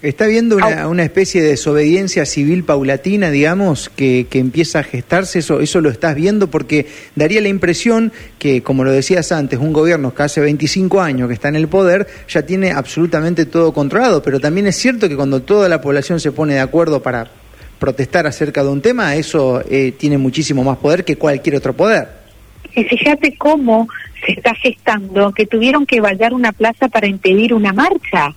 ¿Está 0.01 0.27
viendo 0.27 0.57
una, 0.57 0.87
una, 0.87 1.03
especie 1.03 1.41
de 1.41 1.49
desobediencia 1.49 2.25
civil 2.27 2.63
paulatina, 2.63 3.31
digamos, 3.31 3.89
que, 3.89 4.27
que, 4.29 4.37
empieza 4.37 4.79
a 4.79 4.83
gestarse? 4.83 5.39
Eso, 5.39 5.61
¿Eso 5.61 5.81
lo 5.81 5.89
estás 5.89 6.13
viendo? 6.15 6.51
Porque 6.51 6.85
daría 7.15 7.41
la 7.41 7.47
impresión 7.47 8.13
que, 8.37 8.61
como 8.61 8.83
lo 8.83 8.91
decías 8.91 9.31
antes, 9.31 9.57
un 9.57 9.73
gobierno 9.73 10.13
que 10.13 10.21
hace 10.21 10.41
25 10.41 11.01
años 11.01 11.27
que 11.27 11.33
está 11.33 11.47
en 11.47 11.55
el 11.55 11.67
poder 11.69 12.05
ya 12.29 12.43
tiene 12.43 12.71
absolutamente 12.71 13.47
todo 13.47 13.73
controlado, 13.73 14.21
pero 14.21 14.39
también 14.39 14.67
es 14.67 14.75
cierto 14.75 15.09
que 15.09 15.15
cuando 15.15 15.41
toda 15.41 15.69
la 15.69 15.81
población 15.81 16.19
se 16.19 16.31
pone 16.31 16.53
de 16.53 16.59
acuerdo 16.59 17.01
para 17.01 17.31
protestar 17.79 18.27
acerca 18.27 18.63
de 18.63 18.69
un 18.69 18.81
tema, 18.81 19.15
eso 19.15 19.61
eh, 19.69 19.93
tiene 19.97 20.17
muchísimo 20.17 20.63
más 20.63 20.77
poder 20.77 21.03
que 21.03 21.17
cualquier 21.17 21.55
otro 21.55 21.73
poder. 21.73 22.07
Y 22.75 22.83
fíjate 22.83 23.35
cómo 23.37 23.87
se 24.25 24.33
está 24.33 24.53
gestando 24.55 25.31
que 25.31 25.45
tuvieron 25.45 25.85
que 25.85 26.01
vallar 26.01 26.33
una 26.33 26.51
plaza 26.51 26.87
para 26.87 27.07
impedir 27.07 27.53
una 27.53 27.73
marcha. 27.73 28.33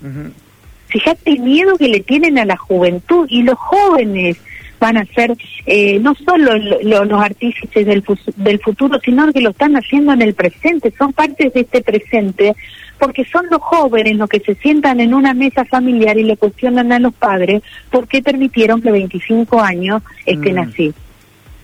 Fíjate 0.88 1.30
el 1.30 1.40
miedo 1.40 1.76
que 1.76 1.88
le 1.88 2.00
tienen 2.00 2.38
a 2.38 2.45
la 2.45 2.57
juventud 2.57 3.26
y 3.28 3.42
los 3.42 3.59
jóvenes 3.59 4.38
van 4.78 4.97
a 4.97 5.04
ser 5.07 5.37
eh, 5.66 5.99
no 5.99 6.14
solo 6.14 6.57
los 6.57 7.21
artífices 7.21 7.87
del, 7.87 8.04
del 8.37 8.61
futuro, 8.61 9.00
sino 9.04 9.33
que 9.33 9.40
lo 9.40 9.50
están 9.50 9.76
haciendo 9.76 10.12
en 10.12 10.23
el 10.23 10.35
presente, 10.35 10.92
son 10.97 11.12
partes 11.12 11.52
de 11.52 11.61
este 11.61 11.83
presente, 11.83 12.54
porque 12.98 13.24
son 13.24 13.46
los 13.50 13.60
jóvenes 13.60 14.16
los 14.16 14.28
que 14.28 14.40
se 14.40 14.54
sientan 14.56 15.00
en 15.00 15.14
una 15.14 15.34
mesa 15.34 15.64
familiar 15.64 16.18
y 16.18 16.24
le 16.24 16.36
cuestionan 16.36 16.92
a 16.92 16.98
los 16.98 17.14
padres 17.14 17.62
por 17.90 18.06
qué 18.08 18.22
permitieron 18.22 18.82
que 18.82 18.90
25 18.90 19.60
años 19.60 20.02
estén 20.26 20.56
mm. 20.56 20.58
así 20.58 20.94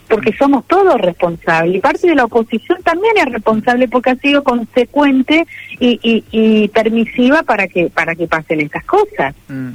porque 0.08 0.32
somos 0.36 0.66
todos 0.66 1.00
responsables 1.00 1.76
y 1.76 1.80
parte 1.80 2.06
de 2.06 2.14
la 2.14 2.24
oposición 2.24 2.82
también 2.82 3.14
es 3.16 3.26
responsable 3.26 3.88
porque 3.88 4.10
ha 4.10 4.16
sido 4.16 4.44
consecuente 4.44 5.46
y, 5.80 6.24
y, 6.30 6.68
permisiva 6.68 7.42
para 7.42 7.66
que 7.68 7.90
para 7.90 8.14
que 8.14 8.26
pasen 8.26 8.60
estas 8.60 8.84
cosas. 8.84 9.34
Mm, 9.48 9.70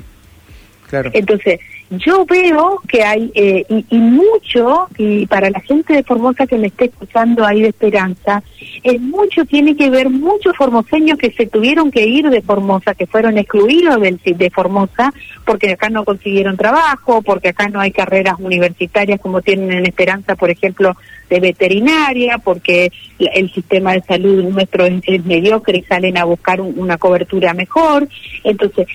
claro. 0.87 1.11
Entonces, 1.13 1.59
yo 1.89 2.25
veo 2.25 2.79
que 2.87 3.03
hay, 3.03 3.31
eh, 3.33 3.65
y, 3.67 3.97
mucho, 3.97 4.87
y 4.97 5.25
para 5.25 5.49
la 5.49 5.59
gente 5.59 5.93
de 5.93 6.03
Formosa 6.03 6.45
que 6.45 6.57
me 6.57 6.67
esté 6.67 6.85
escuchando 6.85 7.43
ahí 7.43 7.61
de 7.61 7.69
Esperanza, 7.69 8.43
es 8.83 9.01
mucho, 9.01 9.43
tiene 9.45 9.75
que 9.75 9.89
ver 9.89 10.09
muchos 10.09 10.55
formoseños 10.55 11.17
que 11.17 11.31
se 11.31 11.47
tuvieron 11.47 11.89
que 11.89 12.05
ir 12.05 12.29
de 12.29 12.41
Formosa, 12.41 12.93
que 12.93 13.07
fueron 13.07 13.37
excluidos 13.39 13.99
del, 14.01 14.19
de 14.23 14.49
Formosa, 14.51 15.11
porque 15.45 15.71
acá 15.71 15.89
no 15.89 16.05
consiguieron 16.05 16.57
trabajo, 16.57 17.23
porque 17.23 17.49
acá 17.49 17.69
no 17.69 17.79
hay 17.79 17.91
carreras 17.91 18.35
universitarias 18.37 19.19
como 19.19 19.41
tienen 19.41 19.71
en 19.71 19.85
Esperanza, 19.85 20.35
por 20.35 20.51
ejemplo, 20.51 20.95
de 21.29 21.39
veterinaria, 21.39 22.37
porque 22.37 22.91
el 23.17 23.51
sistema 23.51 23.93
de 23.93 24.01
salud 24.01 24.43
nuestro 24.45 24.85
es, 24.85 25.25
mediocre 25.25 25.79
y 25.79 25.83
salen 25.83 26.17
a 26.17 26.25
buscar 26.25 26.61
una 26.61 26.97
cobertura 26.97 27.53
mejor. 27.53 28.07
Entonces, 28.43 28.87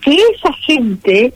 que 0.00 0.16
esa 0.34 0.52
gente 0.54 1.32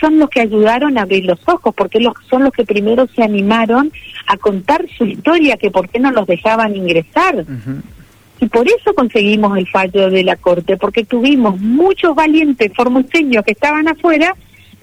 son 0.00 0.18
los 0.18 0.30
que 0.30 0.40
ayudaron 0.40 0.98
a 0.98 1.02
abrir 1.02 1.24
los 1.24 1.38
ojos, 1.46 1.74
porque 1.76 2.00
los, 2.00 2.14
son 2.28 2.44
los 2.44 2.52
que 2.52 2.64
primero 2.64 3.06
se 3.14 3.22
animaron 3.22 3.92
a 4.26 4.36
contar 4.36 4.86
su 4.96 5.04
historia, 5.04 5.56
que 5.56 5.70
por 5.70 5.88
qué 5.88 6.00
no 6.00 6.10
los 6.10 6.26
dejaban 6.26 6.74
ingresar. 6.74 7.44
Y 8.40 8.46
por 8.46 8.66
eso 8.66 8.94
conseguimos 8.94 9.58
el 9.58 9.68
fallo 9.68 10.10
de 10.10 10.24
la 10.24 10.36
Corte, 10.36 10.76
porque 10.76 11.04
tuvimos 11.04 11.60
muchos 11.60 12.14
valientes 12.14 12.72
formoseños 12.74 13.44
que 13.44 13.52
estaban 13.52 13.86
afuera 13.86 14.34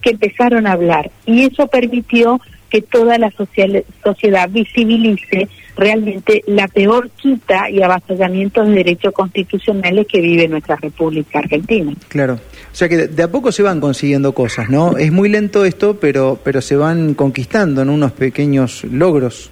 que 0.02 0.12
empezaron 0.12 0.68
a 0.68 0.74
hablar. 0.74 1.10
Y 1.26 1.44
eso 1.44 1.68
permitió 1.68 2.40
que 2.70 2.82
toda 2.82 3.18
la 3.18 3.32
sociedad 3.32 4.50
visibilice 4.50 5.48
realmente 5.78 6.44
la 6.48 6.68
peor 6.68 7.10
quita 7.12 7.70
y 7.70 7.82
avasallamiento 7.82 8.64
de 8.64 8.72
derechos 8.72 9.14
constitucionales 9.14 10.08
que 10.08 10.20
vive 10.22 10.48
nuestra 10.48 10.76
República 10.76 11.40
Argentina. 11.40 11.94
Claro, 12.08 12.34
o 12.34 12.76
sea 12.76 12.90
que 12.90 13.08
de 13.08 13.24
a 13.24 13.32
poco 13.32 13.52
se 13.52 13.64
van 13.64 13.80
consiguiendo 13.80 14.34
cosas, 14.34 14.70
¿no? 14.70 14.98
Es 14.98 15.12
muy 15.12 15.30
lento 15.30 15.66
esto, 15.66 16.00
pero, 16.00 16.40
pero 16.44 16.62
se 16.62 16.76
van 16.76 17.14
conquistando 17.14 17.82
en 17.82 17.90
unos 17.90 18.12
pequeños 18.12 18.84
logros. 18.86 19.52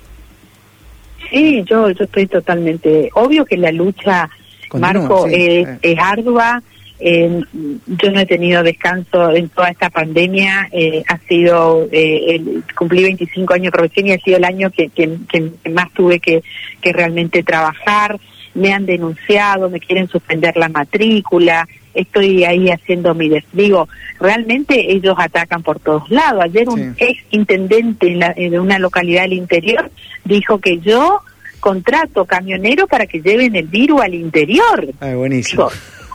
Sí, 1.29 1.63
yo, 1.67 1.89
yo 1.89 2.05
estoy 2.05 2.27
totalmente... 2.27 3.10
Obvio 3.13 3.45
que 3.45 3.57
la 3.57 3.72
lucha, 3.72 4.29
Marco, 4.74 5.27
es, 5.27 5.67
es 5.81 6.00
ardua, 6.00 6.62
eh, 6.99 7.41
yo 7.85 8.11
no 8.11 8.19
he 8.19 8.25
tenido 8.25 8.63
descanso 8.63 9.31
en 9.31 9.49
toda 9.49 9.69
esta 9.69 9.89
pandemia. 9.89 10.69
Eh, 10.71 11.03
ha 11.07 11.17
sido, 11.27 11.87
eh, 11.91 12.35
el, 12.35 12.63
cumplí 12.75 13.03
25 13.03 13.53
años 13.53 13.65
de 13.65 13.71
profesión 13.71 14.07
y 14.07 14.11
ha 14.13 14.19
sido 14.19 14.37
el 14.37 14.45
año 14.45 14.71
que, 14.71 14.89
que, 14.89 15.69
más 15.69 15.91
tuve 15.93 16.19
que, 16.19 16.43
que 16.81 16.93
realmente 16.93 17.43
trabajar. 17.43 18.19
Me 18.53 18.73
han 18.73 18.85
denunciado, 18.85 19.69
me 19.69 19.79
quieren 19.79 20.07
suspender 20.07 20.55
la 20.55 20.69
matrícula. 20.69 21.67
Estoy 21.93 22.45
ahí 22.45 22.69
haciendo 22.69 23.13
mi 23.13 23.29
desdigo. 23.29 23.89
Realmente 24.19 24.91
ellos 24.93 25.15
atacan 25.17 25.63
por 25.63 25.79
todos 25.79 26.09
lados. 26.09 26.43
Ayer 26.43 26.69
un 26.69 26.95
ex 26.97 27.21
intendente 27.31 28.07
de 28.35 28.59
una 28.59 28.79
localidad 28.79 29.23
del 29.23 29.33
interior 29.33 29.91
dijo 30.23 30.59
que 30.59 30.79
yo 30.79 31.21
contrato 31.59 32.25
camionero 32.25 32.85
para 32.85 33.07
que 33.07 33.21
lleven 33.21 33.55
el 33.55 33.67
virus 33.67 34.01
al 34.01 34.13
interior. 34.13 34.87
Ah, 34.99 35.15
buenísimo. 35.15 35.69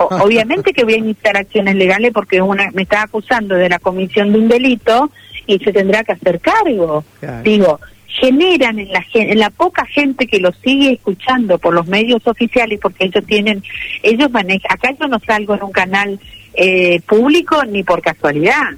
Obviamente 0.08 0.72
que 0.72 0.84
voy 0.84 0.94
a 0.94 0.98
iniciar 0.98 1.36
acciones 1.36 1.74
legales 1.74 2.12
porque 2.12 2.40
una 2.40 2.70
me 2.72 2.82
está 2.82 3.02
acusando 3.02 3.54
de 3.54 3.68
la 3.68 3.78
comisión 3.78 4.32
de 4.32 4.38
un 4.38 4.48
delito 4.48 5.10
y 5.46 5.58
se 5.58 5.72
tendrá 5.72 6.04
que 6.04 6.12
hacer 6.12 6.40
cargo. 6.40 7.04
Digo, 7.42 7.80
generan 8.06 8.78
en 8.78 8.92
la, 8.92 9.04
en 9.14 9.38
la 9.38 9.50
poca 9.50 9.84
gente 9.86 10.26
que 10.26 10.40
lo 10.40 10.52
sigue 10.52 10.92
escuchando 10.92 11.58
por 11.58 11.74
los 11.74 11.86
medios 11.86 12.26
oficiales, 12.26 12.78
porque 12.80 13.06
ellos 13.06 13.24
tienen, 13.26 13.62
ellos 14.02 14.30
manejan, 14.30 14.72
acá 14.72 14.94
yo 14.98 15.06
no 15.06 15.18
salgo 15.20 15.54
en 15.54 15.62
un 15.62 15.72
canal 15.72 16.20
eh, 16.54 17.00
público 17.06 17.64
ni 17.64 17.82
por 17.82 18.02
casualidad. 18.02 18.72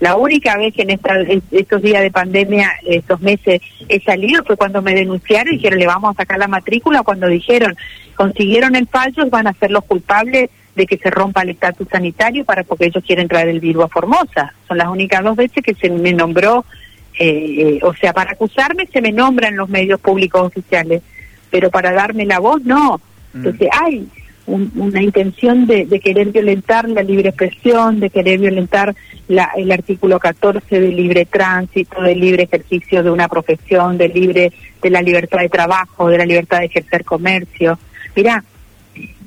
La 0.00 0.16
única 0.16 0.56
vez 0.56 0.72
que 0.72 0.82
en 0.82 0.98
estos 1.50 1.82
días 1.82 2.00
de 2.00 2.10
pandemia, 2.10 2.70
estos 2.86 3.20
meses, 3.20 3.60
he 3.88 4.00
salido 4.00 4.42
fue 4.44 4.56
cuando 4.56 4.80
me 4.80 4.94
denunciaron 4.94 5.52
y 5.52 5.56
dijeron 5.58 5.78
le 5.78 5.86
vamos 5.86 6.14
a 6.14 6.22
sacar 6.22 6.38
la 6.38 6.48
matrícula, 6.48 7.02
cuando 7.02 7.26
dijeron 7.26 7.76
consiguieron 8.14 8.74
el 8.76 8.86
fallo, 8.88 9.28
van 9.30 9.46
a 9.46 9.52
ser 9.52 9.70
los 9.70 9.84
culpables 9.84 10.50
de 10.78 10.86
que 10.86 10.96
se 10.96 11.10
rompa 11.10 11.42
el 11.42 11.50
estatus 11.50 11.88
sanitario 11.90 12.44
para 12.44 12.62
porque 12.62 12.86
ellos 12.86 13.04
quieren 13.04 13.28
traer 13.28 13.48
el 13.48 13.60
virus 13.60 13.84
a 13.84 13.88
Formosa. 13.88 14.54
Son 14.66 14.78
las 14.78 14.88
únicas 14.88 15.22
dos 15.22 15.36
veces 15.36 15.62
que 15.62 15.74
se 15.74 15.90
me 15.90 16.12
nombró, 16.12 16.64
eh, 17.18 17.26
eh, 17.58 17.80
o 17.82 17.92
sea, 17.94 18.12
para 18.12 18.30
acusarme 18.30 18.86
se 18.86 19.02
me 19.02 19.12
nombran 19.12 19.56
los 19.56 19.68
medios 19.68 20.00
públicos 20.00 20.40
oficiales, 20.40 21.02
pero 21.50 21.68
para 21.68 21.92
darme 21.92 22.24
la 22.24 22.38
voz 22.38 22.62
no. 22.62 23.00
Mm. 23.32 23.38
Entonces, 23.38 23.68
ay, 23.72 24.08
una 24.46 25.02
intención 25.02 25.66
de, 25.66 25.86
querer 26.00 26.28
violentar 26.28 26.88
la 26.88 27.02
libre 27.02 27.30
expresión, 27.30 28.00
de 28.00 28.08
querer 28.08 28.38
violentar 28.38 28.94
la, 29.26 29.50
el 29.56 29.70
artículo 29.70 30.18
14 30.18 30.80
del 30.80 30.96
libre 30.96 31.26
tránsito, 31.26 32.00
del 32.00 32.18
libre 32.18 32.44
ejercicio 32.44 33.02
de 33.02 33.10
una 33.10 33.28
profesión, 33.28 33.98
del 33.98 34.14
libre 34.14 34.52
de 34.80 34.90
la 34.90 35.02
libertad 35.02 35.40
de 35.40 35.50
trabajo, 35.50 36.08
de 36.08 36.18
la 36.18 36.24
libertad 36.24 36.60
de 36.60 36.66
ejercer 36.66 37.04
comercio. 37.04 37.78
Mira, 38.16 38.42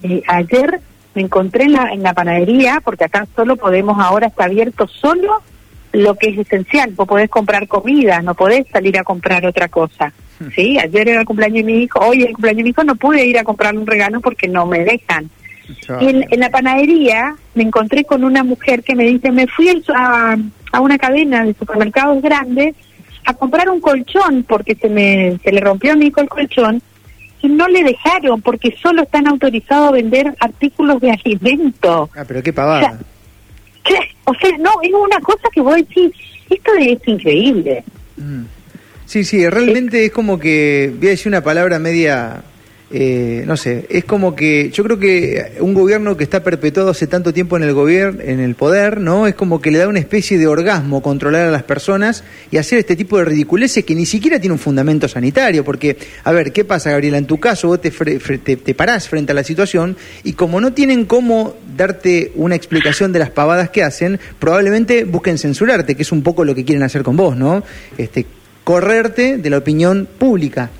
eh, 0.03 0.23
ayer 0.27 0.81
me 1.13 1.23
encontré 1.23 1.65
en 1.65 1.73
la, 1.73 1.89
en 1.91 2.03
la 2.03 2.13
panadería, 2.13 2.81
porque 2.83 3.05
acá 3.05 3.27
solo 3.35 3.55
podemos, 3.55 3.97
ahora 3.99 4.27
está 4.27 4.45
abierto 4.45 4.87
solo 4.87 5.41
lo 5.93 6.15
que 6.15 6.29
es 6.29 6.39
esencial. 6.39 6.91
Vos 6.95 7.07
podés 7.07 7.29
comprar 7.29 7.67
comida, 7.67 8.21
no 8.21 8.33
podés 8.33 8.65
salir 8.71 8.97
a 8.97 9.03
comprar 9.03 9.45
otra 9.45 9.67
cosa. 9.67 10.13
Hmm. 10.39 10.47
Sí, 10.55 10.77
ayer 10.79 11.09
era 11.09 11.19
el 11.21 11.25
cumpleaños 11.25 11.65
de 11.65 11.71
mi 11.71 11.83
hijo, 11.83 11.99
hoy 11.99 12.23
el 12.23 12.33
cumpleaños 12.33 12.57
de 12.57 12.63
mi 12.63 12.69
hijo, 12.69 12.83
no 12.83 12.95
pude 12.95 13.25
ir 13.25 13.37
a 13.37 13.43
comprar 13.43 13.75
un 13.75 13.85
regalo 13.85 14.21
porque 14.21 14.47
no 14.47 14.65
me 14.65 14.79
dejan. 14.79 15.29
Y 16.01 16.09
en, 16.09 16.39
la 16.39 16.49
panadería 16.49 17.35
me 17.53 17.63
encontré 17.63 18.03
con 18.03 18.25
una 18.25 18.43
mujer 18.43 18.83
que 18.83 18.95
me 18.95 19.05
dice, 19.05 19.31
me 19.31 19.47
fui 19.47 19.69
a, 19.95 20.35
a 20.71 20.81
una 20.81 20.97
cadena 20.97 21.45
de 21.45 21.53
supermercados 21.53 22.21
grandes 22.21 22.75
a 23.25 23.33
comprar 23.33 23.69
un 23.69 23.79
colchón 23.79 24.43
porque 24.47 24.75
se 24.75 24.89
me 24.89 25.37
se 25.43 25.51
le 25.51 25.61
rompió 25.61 25.93
a 25.93 25.95
mi 25.95 26.07
hijo 26.07 26.21
el 26.21 26.29
colchón 26.29 26.81
no 27.49 27.67
le 27.67 27.83
dejaron 27.83 28.41
porque 28.41 28.75
solo 28.81 29.03
están 29.03 29.27
autorizados 29.27 29.89
a 29.89 29.91
vender 29.91 30.35
artículos 30.39 31.01
de 31.01 31.11
alimento. 31.11 32.09
Ah, 32.15 32.23
pero 32.27 32.43
qué 32.43 32.53
pavada. 32.53 32.99
O 34.25 34.33
sea, 34.35 34.57
no, 34.59 34.71
es 34.83 34.93
una 34.93 35.19
cosa 35.19 35.49
que 35.53 35.61
voy 35.61 35.81
a 35.81 35.83
decir, 35.83 36.13
esto 36.49 36.71
es 36.79 36.99
increíble. 37.07 37.83
Mm. 38.17 38.43
Sí, 39.05 39.23
sí, 39.23 39.49
realmente 39.49 40.05
es 40.05 40.11
como 40.11 40.39
que, 40.39 40.93
voy 40.97 41.07
a 41.07 41.11
decir 41.11 41.29
una 41.29 41.43
palabra 41.43 41.79
media 41.79 42.43
eh, 42.93 43.43
no 43.47 43.55
sé, 43.55 43.85
es 43.89 44.03
como 44.03 44.35
que 44.35 44.69
yo 44.71 44.83
creo 44.83 44.99
que 44.99 45.53
un 45.61 45.73
gobierno 45.73 46.17
que 46.17 46.25
está 46.25 46.43
perpetuado 46.43 46.89
hace 46.89 47.07
tanto 47.07 47.33
tiempo 47.33 47.55
en 47.55 47.63
el 47.63 47.73
gobierno, 47.73 48.21
en 48.21 48.41
el 48.41 48.55
poder, 48.55 48.99
¿no? 48.99 49.27
Es 49.27 49.35
como 49.35 49.61
que 49.61 49.71
le 49.71 49.77
da 49.77 49.87
una 49.87 49.99
especie 49.99 50.37
de 50.37 50.47
orgasmo 50.47 51.01
controlar 51.01 51.47
a 51.47 51.51
las 51.51 51.63
personas 51.63 52.25
y 52.51 52.57
hacer 52.57 52.79
este 52.79 52.97
tipo 52.97 53.17
de 53.17 53.25
ridiculeces 53.25 53.85
que 53.85 53.95
ni 53.95 54.05
siquiera 54.05 54.39
tiene 54.39 54.53
un 54.53 54.59
fundamento 54.59 55.07
sanitario, 55.07 55.63
porque, 55.63 55.97
a 56.25 56.33
ver, 56.33 56.51
¿qué 56.51 56.65
pasa, 56.65 56.91
Gabriela? 56.91 57.17
En 57.17 57.27
tu 57.27 57.39
caso, 57.39 57.69
vos 57.69 57.79
te, 57.79 58.73
parás 58.73 59.07
frente 59.07 59.31
a 59.31 59.35
la 59.35 59.45
situación 59.45 59.95
y 60.23 60.33
como 60.33 60.59
no 60.59 60.73
tienen 60.73 61.05
cómo 61.05 61.55
darte 61.77 62.33
una 62.35 62.55
explicación 62.55 63.13
de 63.13 63.19
las 63.19 63.29
pavadas 63.29 63.69
que 63.69 63.83
hacen, 63.83 64.19
probablemente 64.37 65.05
busquen 65.05 65.37
censurarte, 65.37 65.95
que 65.95 66.01
es 66.01 66.11
un 66.11 66.23
poco 66.23 66.43
lo 66.43 66.53
que 66.55 66.65
quieren 66.65 66.83
hacer 66.83 67.03
con 67.03 67.15
vos, 67.15 67.37
¿no? 67.37 67.63
Este, 67.97 68.25
correrte 68.65 69.37
de 69.37 69.49
la 69.49 69.59
opinión 69.59 70.09
pública. 70.19 70.71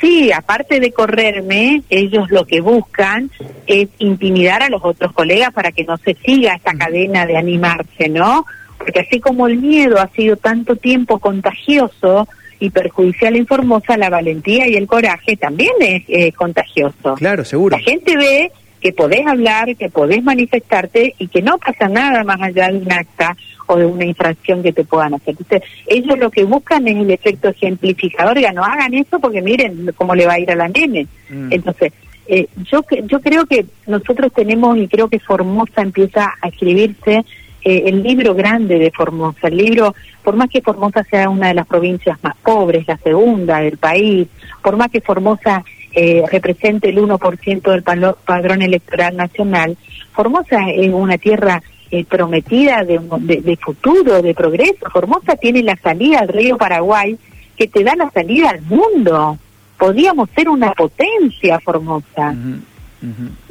Sí, 0.00 0.32
aparte 0.32 0.80
de 0.80 0.92
correrme, 0.92 1.82
ellos 1.90 2.30
lo 2.30 2.46
que 2.46 2.60
buscan 2.60 3.30
es 3.66 3.88
intimidar 3.98 4.62
a 4.62 4.70
los 4.70 4.82
otros 4.82 5.12
colegas 5.12 5.52
para 5.52 5.72
que 5.72 5.84
no 5.84 5.96
se 5.98 6.16
siga 6.24 6.54
esta 6.54 6.72
cadena 6.72 7.26
de 7.26 7.36
animarse, 7.36 8.08
¿no? 8.08 8.46
Porque 8.78 9.00
así 9.00 9.20
como 9.20 9.46
el 9.46 9.58
miedo 9.58 10.00
ha 10.00 10.08
sido 10.08 10.36
tanto 10.36 10.76
tiempo 10.76 11.18
contagioso 11.18 12.26
y 12.58 12.70
perjudicial 12.70 13.36
en 13.36 13.46
Formosa, 13.46 13.98
la 13.98 14.08
valentía 14.08 14.66
y 14.68 14.74
el 14.74 14.86
coraje 14.86 15.36
también 15.36 15.72
es 15.80 16.34
contagioso. 16.34 17.14
Claro, 17.16 17.44
seguro. 17.44 17.76
La 17.76 17.82
gente 17.82 18.16
ve 18.16 18.52
que 18.80 18.92
podés 18.92 19.26
hablar, 19.26 19.76
que 19.76 19.90
podés 19.90 20.22
manifestarte 20.22 21.14
y 21.18 21.28
que 21.28 21.42
no 21.42 21.58
pasa 21.58 21.88
nada 21.88 22.24
más 22.24 22.40
allá 22.40 22.68
de 22.68 22.78
un 22.78 22.90
acta 22.90 23.36
o 23.70 23.76
de 23.76 23.86
una 23.86 24.04
infracción 24.04 24.62
que 24.62 24.72
te 24.72 24.84
puedan 24.84 25.14
hacer. 25.14 25.36
Entonces, 25.38 25.62
ellos 25.86 26.18
lo 26.18 26.30
que 26.30 26.44
buscan 26.44 26.86
es 26.88 26.96
el 26.96 27.10
efecto 27.10 27.48
ejemplificador, 27.48 28.38
ya 28.38 28.52
no 28.52 28.64
hagan 28.64 28.94
eso 28.94 29.20
porque 29.20 29.40
miren 29.40 29.92
cómo 29.94 30.14
le 30.14 30.26
va 30.26 30.34
a 30.34 30.40
ir 30.40 30.50
a 30.50 30.56
la 30.56 30.68
nene. 30.68 31.06
Mm. 31.28 31.52
Entonces, 31.52 31.92
eh, 32.26 32.48
yo, 32.70 32.84
yo 33.06 33.20
creo 33.20 33.46
que 33.46 33.66
nosotros 33.86 34.32
tenemos, 34.32 34.76
y 34.76 34.88
creo 34.88 35.08
que 35.08 35.20
Formosa 35.20 35.82
empieza 35.82 36.32
a 36.40 36.48
escribirse 36.48 37.24
eh, 37.62 37.82
el 37.86 38.02
libro 38.02 38.34
grande 38.34 38.78
de 38.78 38.90
Formosa, 38.90 39.48
el 39.48 39.56
libro, 39.56 39.94
por 40.24 40.34
más 40.34 40.48
que 40.48 40.62
Formosa 40.62 41.04
sea 41.04 41.28
una 41.28 41.48
de 41.48 41.54
las 41.54 41.66
provincias 41.66 42.18
más 42.22 42.36
pobres, 42.38 42.88
la 42.88 42.96
segunda 42.98 43.60
del 43.60 43.78
país, 43.78 44.26
por 44.62 44.76
más 44.76 44.90
que 44.90 45.00
Formosa 45.00 45.64
eh, 45.92 46.24
represente 46.30 46.88
el 46.88 46.98
1% 46.98 47.70
del 47.70 47.82
padrón 47.82 48.62
electoral 48.62 49.16
nacional, 49.16 49.76
Formosa 50.12 50.70
es 50.70 50.92
una 50.92 51.18
tierra 51.18 51.62
eh, 51.90 52.04
prometida 52.04 52.84
de, 52.84 53.00
de, 53.18 53.56
futuro, 53.56 54.22
de 54.22 54.34
progreso. 54.34 54.88
Formosa 54.92 55.36
tiene 55.36 55.62
la 55.62 55.76
salida 55.76 56.20
al 56.20 56.28
río 56.28 56.56
Paraguay 56.56 57.18
que 57.56 57.68
te 57.68 57.82
da 57.82 57.94
la 57.96 58.10
salida 58.10 58.50
al 58.50 58.62
mundo. 58.62 59.38
Podríamos 59.78 60.30
ser 60.30 60.48
una 60.48 60.72
potencia, 60.72 61.58
Formosa. 61.60 62.34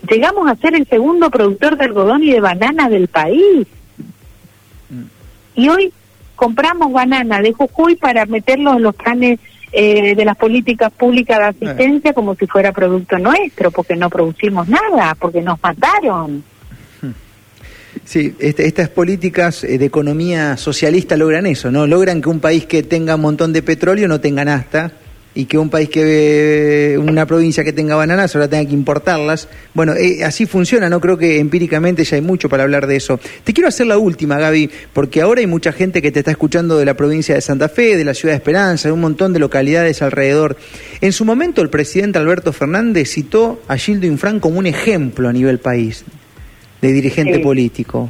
Llegamos 0.10 0.50
a 0.50 0.55
ser 0.55 0.75
el 0.75 0.88
segundo 0.88 1.29
productor 1.29 1.77
de 1.77 1.86
algodón 1.86 2.24
y 2.24 2.31
de 2.31 2.39
banana 2.39 2.88
del 2.89 3.08
país. 3.08 3.67
Y 5.55 5.69
hoy 5.69 5.91
compramos 6.36 6.93
banana 6.93 7.41
de 7.41 7.51
Jujuy 7.51 7.98
para 7.98 8.25
meterlos 8.25 8.77
en 8.77 8.84
los 8.84 8.96
planes 8.96 9.39
eh, 9.72 10.15
de 10.15 10.25
las 10.25 10.38
políticas 10.38 10.91
públicas 10.91 11.38
de 11.38 11.67
asistencia 11.67 12.13
como 12.13 12.36
si 12.36 12.48
fuera 12.48 12.72
producto 12.72 13.19
nuestro, 13.19 13.69
porque 13.69 13.96
no 13.96 14.10
producimos 14.10 14.67
nada, 14.67 15.15
porque 15.19 15.41
nos 15.41 15.62
mataron. 15.62 16.43
Sí, 18.05 18.36
este, 18.39 18.67
estas 18.67 18.89
políticas 18.89 19.63
eh, 19.63 19.77
de 19.77 19.86
economía 19.86 20.58
socialista 20.58 21.15
logran 21.17 21.46
eso, 21.46 21.72
¿no? 21.72 21.88
Logran 21.88 22.22
que 22.22 22.29
un 22.29 22.39
país 22.39 22.65
que 22.65 22.84
tenga 22.84 23.15
un 23.15 23.22
montón 23.22 23.53
de 23.53 23.62
petróleo 23.62 24.08
no 24.08 24.19
tenga 24.19 24.46
nasta 24.46 24.93
y 25.36 25.46
que 25.46 25.58
un 25.58 25.69
país 25.69 25.89
que 25.89 27.00
una 27.00 27.25
provincia 27.25 27.63
que 27.63 27.72
tenga 27.72 27.96
bananas 27.96 28.36
ahora 28.36 28.48
tenga 28.48 28.67
que 28.67 28.74
importarlas. 28.74 29.48
Bueno, 29.74 29.93
eh, 29.93 30.24
así 30.24 30.46
funciona, 30.46 30.89
no 30.89 31.00
creo 31.00 31.17
que 31.17 31.39
empíricamente 31.39 32.03
ya 32.03 32.15
hay 32.15 32.22
mucho 32.22 32.50
para 32.50 32.63
hablar 32.63 32.88
de 32.88 32.96
eso. 32.96 33.19
Te 33.43 33.53
quiero 33.53 33.67
hacer 33.67 33.88
la 33.88 33.98
última, 33.98 34.38
Gaby, 34.39 34.69
porque 34.91 35.22
ahora 35.22 35.41
hay 35.41 35.48
mucha 35.48 35.72
gente 35.72 36.01
que 36.01 36.12
te 36.12 36.19
está 36.19 36.31
escuchando 36.31 36.77
de 36.77 36.86
la 36.86 36.96
provincia 36.96 37.36
de 37.36 37.41
Santa 37.41 37.69
Fe, 37.69 37.96
de 37.96 38.05
la 38.05 38.13
ciudad 38.13 38.34
de 38.34 38.38
Esperanza, 38.38 38.89
de 38.89 38.93
un 38.93 39.01
montón 39.01 39.34
de 39.34 39.39
localidades 39.39 40.01
alrededor. 40.01 40.58
En 41.00 41.13
su 41.13 41.25
momento 41.25 41.62
el 41.62 41.69
presidente 41.69 42.17
Alberto 42.17 42.51
Fernández 42.51 43.10
citó 43.10 43.62
a 43.67 43.77
Gildo 43.77 44.08
Infran 44.08 44.39
como 44.39 44.60
un 44.60 44.65
ejemplo 44.65 45.29
a 45.29 45.34
nivel 45.34 45.60
país 45.60 46.03
de 46.81 46.91
dirigente 46.91 47.39
político. 47.39 48.09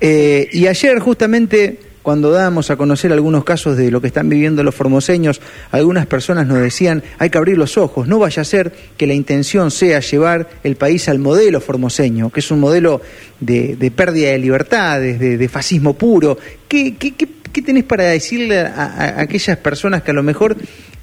Eh, 0.00 0.48
y 0.52 0.66
ayer 0.66 0.98
justamente 0.98 1.78
cuando 2.04 2.30
dábamos 2.30 2.70
a 2.70 2.76
conocer 2.76 3.14
algunos 3.14 3.44
casos 3.44 3.78
de 3.78 3.90
lo 3.90 4.02
que 4.02 4.08
están 4.08 4.28
viviendo 4.28 4.62
los 4.62 4.74
formoseños, 4.74 5.40
algunas 5.70 6.06
personas 6.06 6.46
nos 6.46 6.60
decían, 6.60 7.02
hay 7.18 7.30
que 7.30 7.38
abrir 7.38 7.56
los 7.56 7.78
ojos, 7.78 8.06
no 8.06 8.18
vaya 8.18 8.42
a 8.42 8.44
ser 8.44 8.74
que 8.98 9.06
la 9.06 9.14
intención 9.14 9.70
sea 9.70 10.00
llevar 10.00 10.50
el 10.62 10.76
país 10.76 11.08
al 11.08 11.18
modelo 11.18 11.62
formoseño, 11.62 12.28
que 12.28 12.40
es 12.40 12.50
un 12.50 12.60
modelo 12.60 13.00
de, 13.40 13.90
pérdida 13.96 14.32
de 14.32 14.38
libertades, 14.38 15.18
de, 15.18 15.48
fascismo 15.48 15.94
puro. 15.94 16.36
¿Qué, 16.68 16.94
qué, 16.96 17.14
qué, 17.14 17.62
tenés 17.62 17.84
para 17.84 18.04
decirle 18.04 18.60
a 18.60 19.14
aquellas 19.16 19.56
personas 19.56 20.02
que 20.02 20.10
a 20.10 20.14
lo 20.14 20.22
mejor 20.22 20.58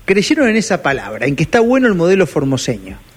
creyeron 0.05 0.49
en 0.49 0.55
esa 0.55 0.83
palabra, 0.83 1.25
en 1.25 1.35
que 1.35 1.41
está 1.41 1.61
bueno 1.61 1.87
el 1.87 1.95
modelo 1.95 2.27
formoseño? 2.27 3.10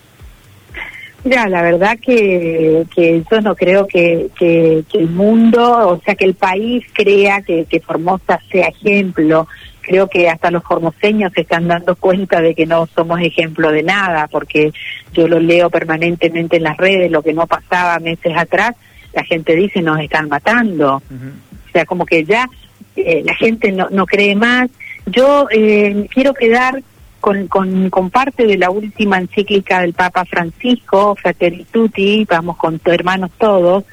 Mira, 1.25 1.49
la 1.49 1.63
verdad 1.63 1.99
que, 1.99 2.85
que 2.95 3.23
yo 3.31 3.41
no 3.41 3.57
creo 3.57 3.87
que, 3.87 4.29
que, 4.39 4.85
el 4.93 5.09
mundo, 5.09 5.89
o 5.89 6.01
sea, 6.05 6.15
que 6.15 6.27
el 6.27 6.35
país 6.35 6.85
crea 6.93 7.41
que, 7.41 7.65
que 7.65 7.81
Formosa 7.81 8.39
sea 8.53 8.69
ejemplo. 8.69 9.49
Creo 9.81 10.07
que 10.09 10.29
hasta 10.29 10.51
los 10.51 10.63
formoseños 10.63 11.33
se 11.33 11.41
están 11.41 11.67
dando 11.67 11.97
cuenta 11.97 12.43
de 12.43 12.55
que 12.55 12.67
no 12.67 12.87
somos 12.95 13.21
ejemplo 13.23 13.73
de 13.73 13.83
nada, 13.83 14.29
porque 14.29 14.73
yo 15.15 15.27
lo 15.27 15.41
leo 15.41 15.71
permanentemente 15.71 16.59
en 16.59 16.63
las 16.65 16.77
redes, 16.77 17.11
lo 17.11 17.23
que 17.23 17.33
no 17.33 17.47
pasaba 17.47 17.99
meses 18.01 18.37
atrás, 18.37 18.75
la 19.15 19.25
gente 19.25 19.57
dice 19.57 19.81
nos 19.81 20.01
están 20.01 20.29
matando. 20.29 20.97
O 20.97 21.73
sea, 21.73 21.87
como 21.87 22.05
que 22.05 22.25
ya 22.25 22.51
eh, 22.97 23.23
la 23.25 23.35
gente 23.35 23.73
no, 23.73 23.89
no 23.91 24.05
cree 24.05 24.35
más. 24.35 24.71
Yo 25.07 25.49
eh, 25.51 26.07
quiero 26.13 26.35
quedar 26.35 26.83
con, 27.25 27.89
con, 27.89 28.11
parte 28.11 28.47
de 28.47 28.59
la 28.59 28.69
última 28.69 29.17
encíclica 29.17 29.81
del 29.81 29.95
Papa 29.95 30.27
Francisco, 30.27 31.15
Fratelli 31.15 31.65
Tutti, 31.65 32.27
vamos 32.29 32.59
con 32.59 32.79
hermanos 32.85 33.31
todos, 33.39 33.85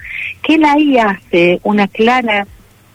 que 0.43 0.55
él 0.55 0.65
ahí 0.65 0.97
hace 0.97 1.61
una 1.63 1.87
clara 1.87 2.45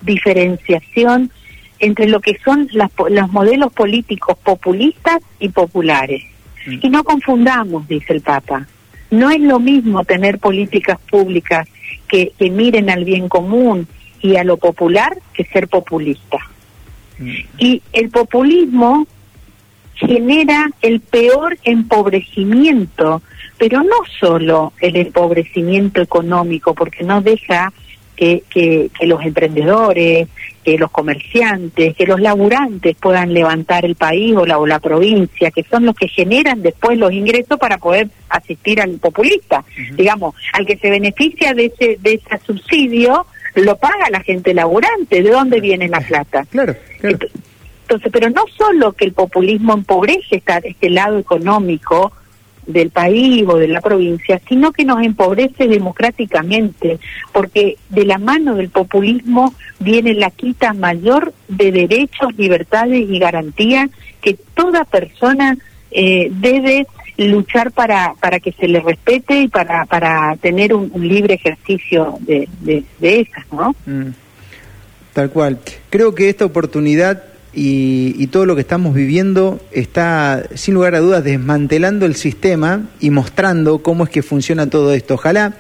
diferenciación 0.03 1.31
entre 1.79 2.09
lo 2.09 2.21
que 2.21 2.37
son 2.45 2.69
los 2.71 3.33
modelos 3.33 3.73
políticos 3.73 4.37
populistas 4.45 5.23
y 5.39 5.49
populares. 5.49 6.23
Mm. 6.67 6.81
Y 6.83 6.91
no 6.91 7.03
confundamos, 7.03 7.89
dice 7.89 8.13
el 8.13 8.21
Papa, 8.21 8.67
no 9.11 9.31
es 9.31 9.41
lo 9.41 9.59
mismo 9.59 10.05
tener 10.05 10.39
políticas 10.39 10.99
públicas 11.11 11.67
que, 12.09 12.33
que 12.39 12.51
miren 12.51 12.91
al 12.91 13.07
bien 13.07 13.31
común 13.31 13.89
y 14.21 14.37
a 14.37 14.45
lo 14.45 14.59
popular 14.59 15.17
que 15.33 15.45
ser 15.45 15.67
populista. 15.67 16.41
Mm. 17.19 17.31
Y 17.57 17.83
el 17.95 18.11
populismo 18.11 19.07
genera 19.97 20.71
el 20.83 21.01
peor 21.01 21.59
empobrecimiento, 21.65 23.23
pero 23.59 23.83
no 23.83 23.97
solo 24.21 24.73
el 24.81 24.97
empobrecimiento 24.97 26.03
económico, 26.03 26.75
porque 26.75 27.03
no 27.03 27.21
deja 27.23 27.73
que, 28.17 28.43
que, 28.49 28.91
los 29.07 29.23
emprendedores, 29.23 30.29
que 30.65 30.79
los 30.79 30.91
comerciantes, 30.91 31.95
que 31.95 32.07
los 32.07 32.21
laburantes 32.21 32.97
puedan 32.97 33.33
levantar 33.33 33.85
el 33.85 33.95
país 33.95 34.35
o 34.35 34.47
la, 34.47 34.59
o 34.59 34.67
la 34.67 34.79
provincia, 34.79 35.51
que 35.51 35.63
son 35.65 35.85
los 35.85 35.95
que 35.95 36.09
generan 36.09 36.63
después 36.63 36.99
los 36.99 37.13
ingresos 37.13 37.59
para 37.59 37.79
poder 37.79 38.09
asistir 38.31 38.81
al 38.81 38.99
populista. 38.99 39.65
Digamos, 39.97 40.35
al 40.53 40.67
que 40.67 40.77
se 40.79 40.91
beneficia 40.91 41.53
de 41.53 41.67
ese, 41.67 41.99
de 42.01 42.15
ese 42.15 42.45
subsidio, 42.45 43.27
lo 43.55 43.77
paga 43.77 44.11
la 44.11 44.21
gente 44.21 44.55
laburante. 44.55 45.23
¿De 45.23 45.31
dónde 45.31 45.61
viene 45.61 45.89
la 45.89 46.01
plata? 46.01 46.45
Claro, 46.51 46.75
claro. 47.01 47.19
Entonces, 47.87 48.11
pero 48.13 48.29
no 48.31 48.43
solo 48.59 48.95
que 48.95 49.05
el 49.05 49.13
populismo 49.13 49.73
empobrece 49.73 50.43
este 50.65 50.91
lado 50.91 51.19
económico 51.19 52.13
del 52.67 52.91
país 52.91 53.45
o 53.47 53.59
de 53.59 53.69
la 53.69 53.81
provincia, 53.81 54.41
sino 54.49 54.73
que 54.73 54.85
nos 54.85 55.01
empobrece 55.05 55.69
democráticamente, 55.69 56.99
porque 57.33 57.77
de 57.91 58.05
la 58.05 58.19
mano 58.19 58.57
del 58.57 58.71
populismo 58.71 59.55
viene 59.79 60.15
la 60.15 60.31
quita 60.33 60.73
mayor 60.73 61.33
de 61.47 61.71
derechos, 61.71 62.37
libertades 62.37 63.09
y 63.09 63.21
garantías 63.21 63.89
que 64.21 64.37
toda 64.55 64.85
persona 64.85 65.57
eh, 65.93 66.29
debe 66.33 66.89
luchar 67.19 67.71
para, 67.71 68.15
para 68.21 68.41
que 68.41 68.51
se 68.51 68.67
le 68.67 68.81
respete 68.81 69.43
y 69.43 69.49
para, 69.49 69.85
para 69.87 70.37
tener 70.41 70.75
un, 70.75 70.91
libre 70.97 71.35
ejercicio 71.35 72.19
de, 72.21 72.49
de, 72.61 72.85
esas, 73.21 73.47
¿no? 73.53 73.77
Mm. 73.87 74.11
Tal 75.13 75.31
cual. 75.31 75.61
Creo 75.89 76.17
que 76.17 76.29
esta 76.29 76.45
oportunidad 76.45 77.36
y, 77.59 78.27
todo 78.27 78.45
lo 78.45 78.55
que 78.55 78.61
estamos 78.61 78.95
viviendo 78.95 79.61
está, 79.73 80.45
sin 80.55 80.75
lugar 80.75 80.95
a 80.95 81.01
dudas, 81.01 81.25
desmantelando 81.25 82.05
el 82.05 82.15
sistema 82.15 82.83
y 83.01 83.09
mostrando 83.09 83.79
cómo 83.79 84.05
es 84.05 84.11
que 84.11 84.23
funciona 84.23 84.69
todo 84.69 84.93
esto. 84.93 85.15
Ojalá, 85.15 85.55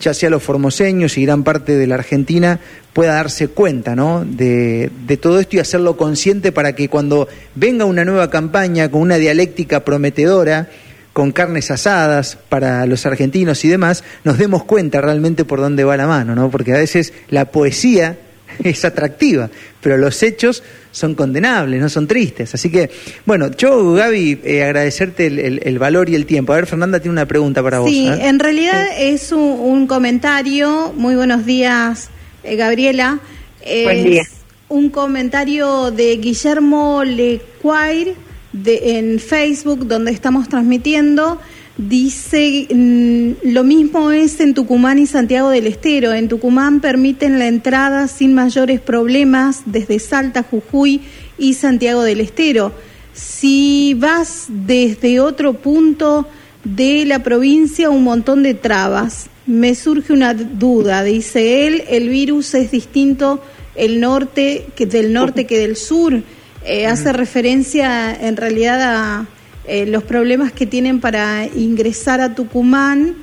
ya 0.00 0.14
sea 0.14 0.30
los 0.30 0.42
formoseños 0.42 1.16
y 1.16 1.24
gran 1.24 1.44
parte 1.44 1.76
de 1.76 1.86
la 1.86 1.94
Argentina, 1.94 2.58
pueda 2.92 3.14
darse 3.14 3.46
cuenta 3.46 3.94
¿no? 3.94 4.24
de, 4.24 4.90
de 5.06 5.16
todo 5.16 5.38
esto 5.38 5.54
y 5.54 5.60
hacerlo 5.60 5.96
consciente 5.96 6.50
para 6.50 6.74
que 6.74 6.88
cuando 6.88 7.28
venga 7.54 7.84
una 7.84 8.04
nueva 8.04 8.30
campaña 8.30 8.90
con 8.90 9.02
una 9.02 9.16
dialéctica 9.16 9.84
prometedora, 9.84 10.68
con 11.12 11.30
carnes 11.30 11.70
asadas 11.70 12.36
para 12.48 12.84
los 12.86 13.06
argentinos 13.06 13.64
y 13.64 13.68
demás, 13.68 14.02
nos 14.24 14.38
demos 14.38 14.64
cuenta 14.64 15.00
realmente 15.00 15.44
por 15.44 15.60
dónde 15.60 15.84
va 15.84 15.96
la 15.96 16.08
mano, 16.08 16.34
¿no? 16.34 16.50
Porque 16.50 16.72
a 16.72 16.78
veces 16.78 17.12
la 17.28 17.46
poesía 17.46 18.18
es 18.64 18.84
atractiva, 18.84 19.50
pero 19.80 19.96
los 19.96 20.22
hechos 20.22 20.62
son 20.90 21.14
condenables, 21.14 21.80
no 21.80 21.88
son 21.88 22.06
tristes. 22.06 22.54
Así 22.54 22.70
que, 22.70 22.90
bueno, 23.24 23.50
yo, 23.56 23.92
Gaby, 23.92 24.40
eh, 24.44 24.64
agradecerte 24.64 25.26
el, 25.26 25.78
valor 25.78 26.08
y 26.08 26.14
el 26.14 26.26
tiempo. 26.26 26.52
A 26.52 26.56
ver, 26.56 26.66
Fernanda 26.66 27.00
tiene 27.00 27.12
una 27.12 27.26
pregunta 27.26 27.62
para 27.62 27.78
vos. 27.80 27.90
Sí, 27.90 28.08
¿eh? 28.08 28.28
en 28.28 28.38
realidad 28.38 28.84
es 28.98 29.32
un, 29.32 29.86
comentario. 29.86 30.92
Muy 30.96 31.14
buenos 31.14 31.46
días, 31.46 32.10
eh, 32.42 32.56
Gabriela. 32.56 33.20
Buen 33.64 34.04
día. 34.04 34.22
Un 34.68 34.90
comentario 34.90 35.90
de 35.90 36.16
Guillermo 36.16 37.04
Lecuair 37.04 38.14
de, 38.52 38.98
en 38.98 39.18
Facebook, 39.18 39.86
donde 39.86 40.10
estamos 40.10 40.48
transmitiendo. 40.48 41.40
Dice, 41.78 42.66
mm, 42.74 43.52
lo 43.52 43.62
mismo 43.62 44.10
es 44.10 44.40
en 44.40 44.52
Tucumán 44.52 44.98
y 44.98 45.06
Santiago 45.06 45.50
del 45.50 45.68
Estero. 45.68 46.12
En 46.12 46.26
Tucumán 46.26 46.80
permiten 46.80 47.38
la 47.38 47.46
entrada 47.46 48.08
sin 48.08 48.34
mayores 48.34 48.80
problemas 48.80 49.62
desde 49.64 50.00
Salta, 50.00 50.42
Jujuy 50.42 51.02
y 51.38 51.54
Santiago 51.54 52.02
del 52.02 52.20
Estero. 52.20 52.72
Si 53.14 53.94
vas 53.94 54.46
desde 54.48 55.20
otro 55.20 55.54
punto 55.54 56.26
de 56.64 57.04
la 57.06 57.22
provincia, 57.22 57.90
un 57.90 58.02
montón 58.02 58.42
de 58.42 58.54
trabas. 58.54 59.30
Me 59.46 59.76
surge 59.76 60.12
una 60.12 60.34
duda, 60.34 61.04
dice 61.04 61.68
él, 61.68 61.84
el 61.88 62.08
virus 62.08 62.54
es 62.54 62.72
distinto 62.72 63.40
el 63.76 64.00
norte 64.00 64.66
que 64.74 64.86
del 64.86 65.12
norte 65.12 65.46
que 65.46 65.60
del 65.60 65.76
sur. 65.76 66.24
Eh, 66.64 66.86
hace 66.86 67.12
referencia 67.12 68.12
en 68.12 68.36
realidad 68.36 68.82
a 68.82 69.26
eh, 69.68 69.86
los 69.86 70.02
problemas 70.02 70.50
que 70.50 70.66
tienen 70.66 71.00
para 71.00 71.46
ingresar 71.46 72.20
a 72.20 72.34
Tucumán 72.34 73.16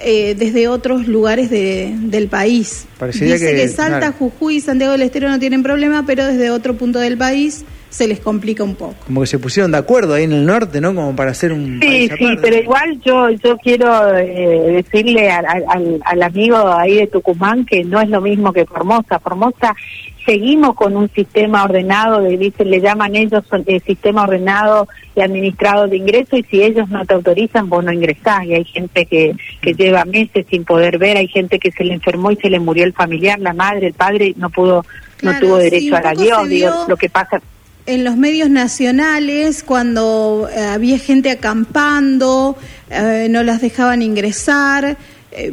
eh, 0.00 0.34
desde 0.34 0.66
otros 0.66 1.06
lugares 1.06 1.50
del 1.50 2.28
país. 2.28 2.86
Dice 3.12 3.38
que, 3.38 3.68
Salta, 3.68 4.12
Jujuy 4.12 4.56
y 4.56 4.60
Santiago 4.60 4.92
del 4.92 5.02
Estero 5.02 5.28
no 5.28 5.38
tienen 5.38 5.62
problema, 5.62 6.04
pero 6.06 6.26
desde 6.26 6.50
otro 6.50 6.76
punto 6.76 6.98
del 6.98 7.18
país 7.18 7.64
se 7.92 8.08
les 8.08 8.20
complica 8.20 8.64
un 8.64 8.74
poco. 8.74 8.94
Como 9.04 9.20
que 9.20 9.26
se 9.26 9.38
pusieron 9.38 9.70
de 9.70 9.76
acuerdo 9.76 10.14
ahí 10.14 10.24
en 10.24 10.32
el 10.32 10.46
norte, 10.46 10.80
¿no? 10.80 10.94
Como 10.94 11.14
para 11.14 11.32
hacer 11.32 11.52
un... 11.52 11.78
Sí, 11.82 12.08
sí, 12.16 12.26
pero 12.40 12.56
igual 12.56 12.98
yo 13.04 13.28
yo 13.30 13.56
quiero 13.58 14.16
eh, 14.16 14.82
decirle 14.82 15.30
al, 15.30 15.44
al, 15.46 16.00
al, 16.02 16.22
amigo 16.22 16.56
ahí 16.72 16.96
de 16.96 17.06
Tucumán 17.06 17.66
que 17.66 17.84
no 17.84 18.00
es 18.00 18.08
lo 18.08 18.22
mismo 18.22 18.50
que 18.50 18.64
Formosa. 18.64 19.18
Formosa 19.20 19.76
seguimos 20.24 20.74
con 20.74 20.96
un 20.96 21.10
sistema 21.10 21.64
ordenado, 21.64 22.22
de, 22.22 22.38
dicen, 22.38 22.70
le 22.70 22.80
llaman 22.80 23.14
ellos 23.14 23.44
el 23.52 23.64
eh, 23.66 23.80
sistema 23.84 24.22
ordenado 24.22 24.88
y 25.14 25.20
administrado 25.20 25.86
de 25.86 25.98
ingreso 25.98 26.38
y 26.38 26.44
si 26.44 26.62
ellos 26.62 26.88
no 26.88 27.04
te 27.04 27.12
autorizan 27.12 27.68
vos 27.68 27.84
no 27.84 27.92
ingresás 27.92 28.44
y 28.46 28.54
hay 28.54 28.64
gente 28.64 29.04
que, 29.04 29.34
que 29.60 29.74
lleva 29.74 30.06
meses 30.06 30.46
sin 30.48 30.64
poder 30.64 30.96
ver, 30.96 31.18
hay 31.18 31.28
gente 31.28 31.58
que 31.58 31.70
se 31.70 31.84
le 31.84 31.92
enfermó 31.92 32.30
y 32.30 32.36
se 32.36 32.48
le 32.48 32.58
murió 32.58 32.84
el 32.84 32.94
familiar, 32.94 33.38
la 33.38 33.52
madre, 33.52 33.88
el 33.88 33.94
padre 33.94 34.32
no 34.38 34.48
pudo, 34.48 34.86
no 35.20 35.38
tuvo 35.38 35.58
derecho 35.58 35.94
a 35.94 36.00
la 36.00 36.12
Dios, 36.12 36.48
digo, 36.48 36.70
lo 36.88 36.96
que 36.96 37.10
pasa 37.10 37.42
en 37.86 38.04
los 38.04 38.16
medios 38.16 38.50
nacionales 38.50 39.62
cuando 39.62 40.48
eh, 40.52 40.60
había 40.60 40.98
gente 40.98 41.30
acampando, 41.30 42.56
eh, 42.90 43.26
no 43.30 43.42
las 43.42 43.60
dejaban 43.60 44.02
ingresar, 44.02 44.96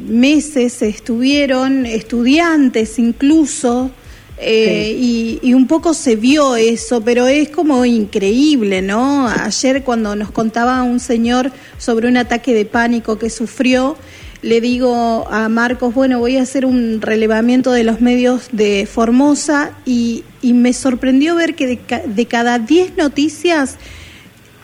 meses 0.08 0.82
estuvieron, 0.82 1.86
estudiantes 1.86 3.00
incluso, 3.00 3.92
eh, 4.42 4.96
y, 4.98 5.54
un 5.54 5.68
poco 5.68 5.94
se 5.94 6.16
vio 6.16 6.56
eso, 6.56 7.02
pero 7.02 7.28
es 7.28 7.50
como 7.50 7.84
increíble, 7.84 8.82
¿no? 8.82 9.28
Ayer 9.28 9.84
cuando 9.84 10.16
nos 10.16 10.32
contaba 10.32 10.82
un 10.84 11.02
señor 11.02 11.52
sobre 11.78 12.08
un 12.08 12.16
ataque 12.16 12.54
de 12.54 12.64
pánico 12.64 13.20
que 13.20 13.30
sufrió, 13.30 13.98
le 14.42 14.62
digo 14.62 15.28
a 15.30 15.50
Marcos, 15.50 15.94
bueno, 15.94 16.20
voy 16.20 16.38
a 16.38 16.44
hacer 16.44 16.66
un 16.66 17.02
relevamiento 17.02 17.72
de 17.72 17.84
los 17.84 18.02
medios 18.02 18.50
de 18.52 18.88
Formosa 18.92 19.72
y, 19.86 20.24
me 20.42 20.72
sorprendió 20.72 21.36
ver 21.36 21.56
que 21.56 21.68
de, 21.68 21.80
de 22.06 22.26
cada 22.26 22.60
10 22.60 22.96
noticias, 22.96 23.76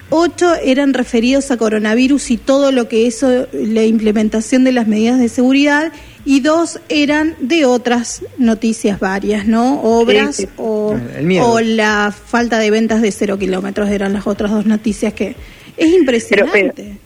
ocho 0.09 0.55
eran 0.55 0.93
referidos 0.93 1.51
a 1.51 1.57
coronavirus 1.57 2.31
y 2.31 2.37
todo 2.37 2.71
lo 2.71 2.87
que 2.87 3.07
eso, 3.07 3.47
la 3.51 3.83
implementación 3.83 4.63
de 4.63 4.71
las 4.71 4.87
medidas 4.87 5.19
de 5.19 5.27
seguridad, 5.27 5.91
y 6.25 6.39
dos 6.39 6.79
eran 6.89 7.35
de 7.39 7.65
otras 7.65 8.23
noticias 8.37 8.99
varias, 8.99 9.45
¿no? 9.45 9.81
Obras 9.81 10.47
O, 10.57 10.95
o, 11.41 11.59
la 11.59 12.11
falta 12.11 12.57
de 12.57 12.71
ventas 12.71 13.01
de 13.01 13.11
cero 13.11 13.37
kilómetros 13.37 13.89
eran 13.89 14.13
las 14.13 14.25
otras 14.25 14.51
dos 14.51 14.65
noticias 14.65 15.13
que 15.13 15.35
es 15.77 15.93
impresionante. 15.93 16.97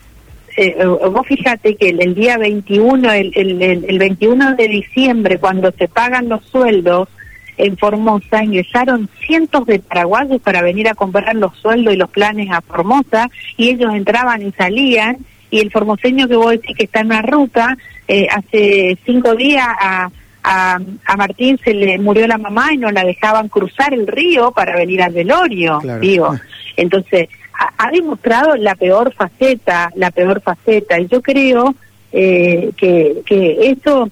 Eh, 0.62 0.76
vos 0.86 1.26
fíjate 1.26 1.78
que 1.78 1.88
el, 1.88 2.14
día 2.16 2.38
21, 2.38 3.14
el, 3.14 3.32
el, 3.34 3.62
el 3.62 3.98
21 3.98 4.56
de 4.56 4.68
diciembre, 4.68 5.38
cuando 5.38 5.72
se 5.72 5.88
pagan 5.88 6.28
los 6.28 6.44
sueldos, 6.48 7.08
en 7.56 7.78
Formosa 7.78 8.44
ingresaron 8.44 9.08
cientos 9.26 9.66
de 9.68 9.80
paraguayos 9.80 10.42
para 10.42 10.62
venir 10.62 10.90
a 10.90 10.96
comprar 10.96 11.34
los 11.38 11.56
sueldos 11.58 11.94
y 11.94 11.98
los 11.98 12.10
planes 12.10 12.50
a 12.52 12.60
Formosa 12.60 13.30
y 13.56 13.70
ellos 13.70 13.94
entraban 13.94 14.42
y 14.42 14.52
salían 14.52 15.20
y 15.50 15.62
el 15.62 15.72
formoseño 15.72 16.28
que 16.28 16.36
vos 16.36 16.52
decís 16.52 16.76
que 16.76 16.84
está 16.84 17.00
en 17.00 17.08
una 17.08 17.22
ruta, 17.22 17.78
eh, 18.08 18.28
hace 18.30 18.98
cinco 19.06 19.36
días 19.36 19.66
a, 19.66 20.12
a, 20.44 20.80
a, 21.06 21.16
Martín 21.16 21.58
se 21.64 21.74
le 21.74 21.98
murió 22.00 22.28
la 22.28 22.38
mamá 22.38 22.74
y 22.74 22.78
no 22.78 22.92
la 22.92 23.06
dejaban 23.06 23.48
cruzar 23.48 23.94
el 23.94 24.08
río 24.08 24.52
para 24.52 24.76
venir 24.76 25.02
al 25.02 25.14
velorio, 25.14 25.80
digo. 26.02 26.36
Entonces, 26.78 27.30
ha, 27.78 27.92
demostrado 27.92 28.56
la 28.56 28.76
peor 28.76 29.14
faceta, 29.14 29.92
la 29.96 30.12
peor 30.12 30.42
faceta, 30.42 31.00
y 31.00 31.08
yo 31.08 31.22
creo 31.22 31.76
eh, 32.12 32.72
que, 32.78 33.22
que 33.26 33.70
esto 33.70 34.10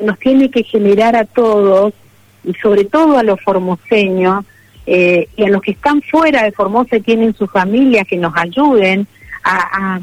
nos 0.00 0.18
tiene 0.18 0.50
que 0.50 0.62
generar 0.62 1.16
a 1.16 1.24
todos 1.24 1.94
y 2.44 2.54
sobre 2.54 2.84
todo 2.84 3.18
a 3.18 3.22
los 3.22 3.40
formoseños 3.40 4.44
eh, 4.86 5.28
y 5.36 5.44
a 5.44 5.48
los 5.48 5.62
que 5.62 5.72
están 5.72 6.00
fuera 6.02 6.44
de 6.44 6.52
Formosa 6.52 6.96
y 6.96 7.00
tienen 7.00 7.34
sus 7.34 7.50
familias 7.50 8.06
que 8.06 8.16
nos 8.16 8.32
ayuden 8.36 9.06
a, 9.42 10.00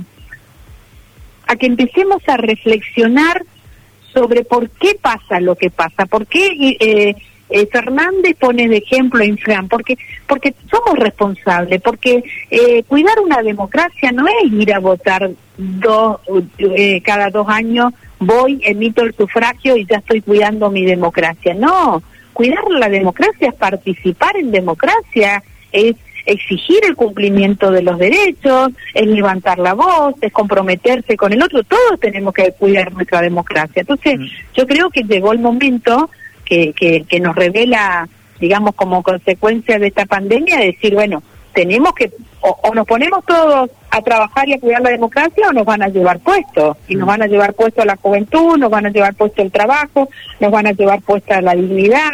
a, 1.47 1.55
que 1.55 1.67
empecemos 1.67 2.21
a 2.27 2.35
reflexionar 2.35 3.45
sobre 4.11 4.43
por 4.43 4.69
qué 4.69 4.97
pasa 4.99 5.39
lo 5.39 5.55
que 5.55 5.69
pasa, 5.69 6.05
por 6.05 6.27
qué 6.27 6.75
eh, 6.79 7.15
eh, 7.53 7.67
Fernández 7.71 8.35
pone 8.39 8.67
de 8.67 8.77
ejemplo 8.77 9.21
a 9.21 9.25
Infran, 9.25 9.67
porque, 9.67 9.95
porque 10.25 10.55
somos 10.71 10.97
responsables, 10.97 11.79
porque 11.83 12.23
eh, 12.49 12.81
cuidar 12.87 13.19
una 13.19 13.43
democracia 13.43 14.11
no 14.11 14.25
es 14.27 14.51
ir 14.51 14.73
a 14.73 14.79
votar 14.79 15.29
dos, 15.55 16.19
eh, 16.57 16.99
cada 17.01 17.29
dos 17.29 17.47
años, 17.47 17.93
voy, 18.17 18.59
emito 18.63 19.03
el 19.03 19.13
sufragio 19.13 19.77
y 19.77 19.85
ya 19.85 19.97
estoy 19.97 20.21
cuidando 20.21 20.71
mi 20.71 20.83
democracia, 20.83 21.53
no, 21.53 22.01
cuidar 22.33 22.63
la 22.71 22.89
democracia 22.89 23.49
es 23.49 23.53
participar 23.53 24.35
en 24.35 24.49
democracia, 24.49 25.43
es 25.71 25.95
exigir 26.25 26.79
el 26.87 26.95
cumplimiento 26.95 27.69
de 27.69 27.83
los 27.83 27.99
derechos, 27.99 28.71
es 28.95 29.05
levantar 29.05 29.59
la 29.59 29.75
voz, 29.75 30.15
es 30.21 30.33
comprometerse 30.33 31.15
con 31.15 31.33
el 31.33 31.43
otro, 31.43 31.61
todos 31.61 31.99
tenemos 31.99 32.33
que 32.33 32.51
cuidar 32.57 32.91
nuestra 32.93 33.21
democracia. 33.21 33.81
Entonces, 33.81 34.17
mm. 34.17 34.25
yo 34.55 34.65
creo 34.65 34.89
que 34.89 35.03
llegó 35.03 35.33
el 35.33 35.39
momento 35.39 36.09
que, 36.45 36.73
que, 36.73 37.05
que 37.07 37.19
nos 37.19 37.35
revela, 37.35 38.07
digamos, 38.39 38.75
como 38.75 39.03
consecuencia 39.03 39.79
de 39.79 39.87
esta 39.87 40.05
pandemia, 40.05 40.59
decir, 40.59 40.93
bueno, 40.93 41.23
tenemos 41.53 41.93
que, 41.93 42.11
o, 42.41 42.73
nos 42.73 42.85
ponemos 42.85 43.23
todos 43.25 43.69
a 43.91 44.01
trabajar 44.01 44.49
y 44.49 44.53
a 44.53 44.59
cuidar 44.59 44.81
la 44.81 44.89
democracia 44.89 45.47
o 45.49 45.53
nos 45.53 45.65
van 45.65 45.83
a 45.83 45.87
llevar 45.87 46.19
puesto. 46.19 46.77
Y 46.87 46.95
nos 46.95 47.05
mm. 47.05 47.09
van 47.09 47.21
a 47.21 47.27
llevar 47.27 47.53
puesto 47.53 47.81
a 47.81 47.85
la 47.85 47.95
juventud, 47.95 48.57
nos 48.57 48.69
van 48.69 48.87
a 48.87 48.89
llevar 48.89 49.13
puesto 49.13 49.41
el 49.41 49.51
trabajo, 49.51 50.09
nos 50.39 50.51
van 50.51 50.67
a 50.67 50.71
llevar 50.71 51.01
puesta 51.01 51.41
la 51.41 51.53
dignidad. 51.53 52.11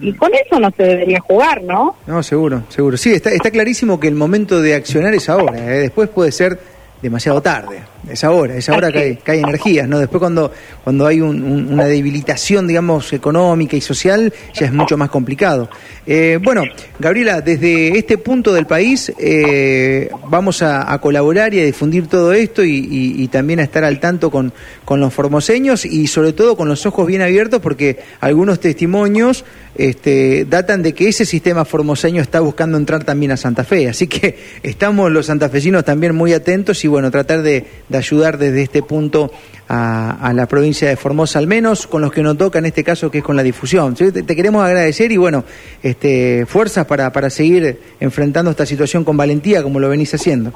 Y 0.00 0.12
mm. 0.12 0.16
con 0.16 0.30
eso 0.34 0.58
no 0.58 0.70
se 0.76 0.82
debería 0.82 1.20
jugar, 1.20 1.62
¿no? 1.62 1.96
No, 2.06 2.22
seguro, 2.22 2.64
seguro. 2.68 2.96
Sí, 2.96 3.12
está, 3.12 3.30
está 3.30 3.50
clarísimo 3.50 4.00
que 4.00 4.08
el 4.08 4.14
momento 4.14 4.60
de 4.60 4.74
accionar 4.74 5.14
es 5.14 5.28
ahora. 5.28 5.58
¿eh? 5.58 5.78
Después 5.78 6.08
puede 6.08 6.32
ser 6.32 6.58
demasiado 7.00 7.40
tarde. 7.40 7.82
Es 8.10 8.24
ahora, 8.24 8.56
es 8.56 8.68
ahora 8.68 8.90
que 8.90 8.98
hay, 8.98 9.16
que 9.16 9.30
hay 9.30 9.38
energías, 9.38 9.88
¿no? 9.88 10.00
Después 10.00 10.18
cuando, 10.18 10.50
cuando 10.82 11.06
hay 11.06 11.20
una 11.20 11.84
debilitación, 11.84 12.66
digamos, 12.66 13.12
económica 13.12 13.76
y 13.76 13.80
social, 13.80 14.32
ya 14.54 14.66
es 14.66 14.72
mucho 14.72 14.96
más 14.96 15.08
complicado. 15.08 15.68
Eh, 16.04 16.40
bueno, 16.42 16.64
Gabriela, 16.98 17.40
desde 17.40 17.96
este 17.96 18.18
punto 18.18 18.52
del 18.52 18.66
país 18.66 19.12
eh, 19.18 20.10
vamos 20.28 20.62
a, 20.62 20.98
colaborar 20.98 21.54
y 21.54 21.60
a 21.60 21.64
difundir 21.64 22.08
todo 22.08 22.32
esto 22.32 22.64
y, 22.64 23.28
también 23.30 23.60
a 23.60 23.62
estar 23.62 23.84
al 23.84 24.00
tanto 24.00 24.30
con, 24.30 24.52
con 24.84 25.00
los 25.00 25.14
formoseños 25.14 25.84
y 25.84 26.06
sobre 26.08 26.32
todo 26.32 26.56
con 26.56 26.68
los 26.68 26.84
ojos 26.86 27.06
bien 27.06 27.22
abiertos 27.22 27.60
porque 27.60 28.00
algunos 28.20 28.60
testimonios 28.60 29.44
este, 29.74 30.44
datan 30.44 30.82
de 30.82 30.92
que 30.92 31.08
ese 31.08 31.24
sistema 31.24 31.64
formoseño 31.64 32.20
está 32.20 32.40
buscando 32.40 32.76
entrar 32.76 33.04
también 33.04 33.32
a 33.32 33.36
Santa 33.36 33.64
Fe. 33.64 33.88
Así 33.88 34.06
que 34.06 34.38
estamos 34.62 35.10
los 35.10 35.26
santafesinos 35.26 35.84
también 35.84 36.14
muy 36.14 36.32
atentos 36.32 36.84
y 36.84 36.88
bueno, 36.88 37.10
tratar 37.10 37.42
de, 37.42 37.64
ayudar 37.98 38.38
desde 38.38 38.62
este 38.62 38.82
punto 38.82 39.30
a, 39.68 40.32
la 40.34 40.46
provincia 40.46 40.88
de 40.88 40.96
Formosa, 40.96 41.38
al 41.38 41.46
menos 41.46 41.86
con 41.86 42.02
los 42.02 42.12
que 42.12 42.22
nos 42.22 42.36
toca 42.36 42.58
en 42.58 42.66
este 42.66 42.84
caso, 42.84 43.10
que 43.10 43.18
es 43.18 43.24
con 43.24 43.36
la 43.36 43.42
difusión. 43.42 43.94
Te, 43.94 44.24
queremos 44.26 44.64
agradecer 44.64 45.10
y 45.12 45.16
bueno, 45.16 45.44
este, 45.82 46.44
fuerzas 46.46 46.86
para, 46.86 47.10
para 47.12 47.30
seguir 47.30 47.78
enfrentando 48.00 48.50
esta 48.50 48.66
situación 48.66 49.04
con 49.04 49.16
valentía 49.16 49.62
como 49.62 49.80
lo 49.80 49.88
venís 49.88 50.12
haciendo. 50.14 50.52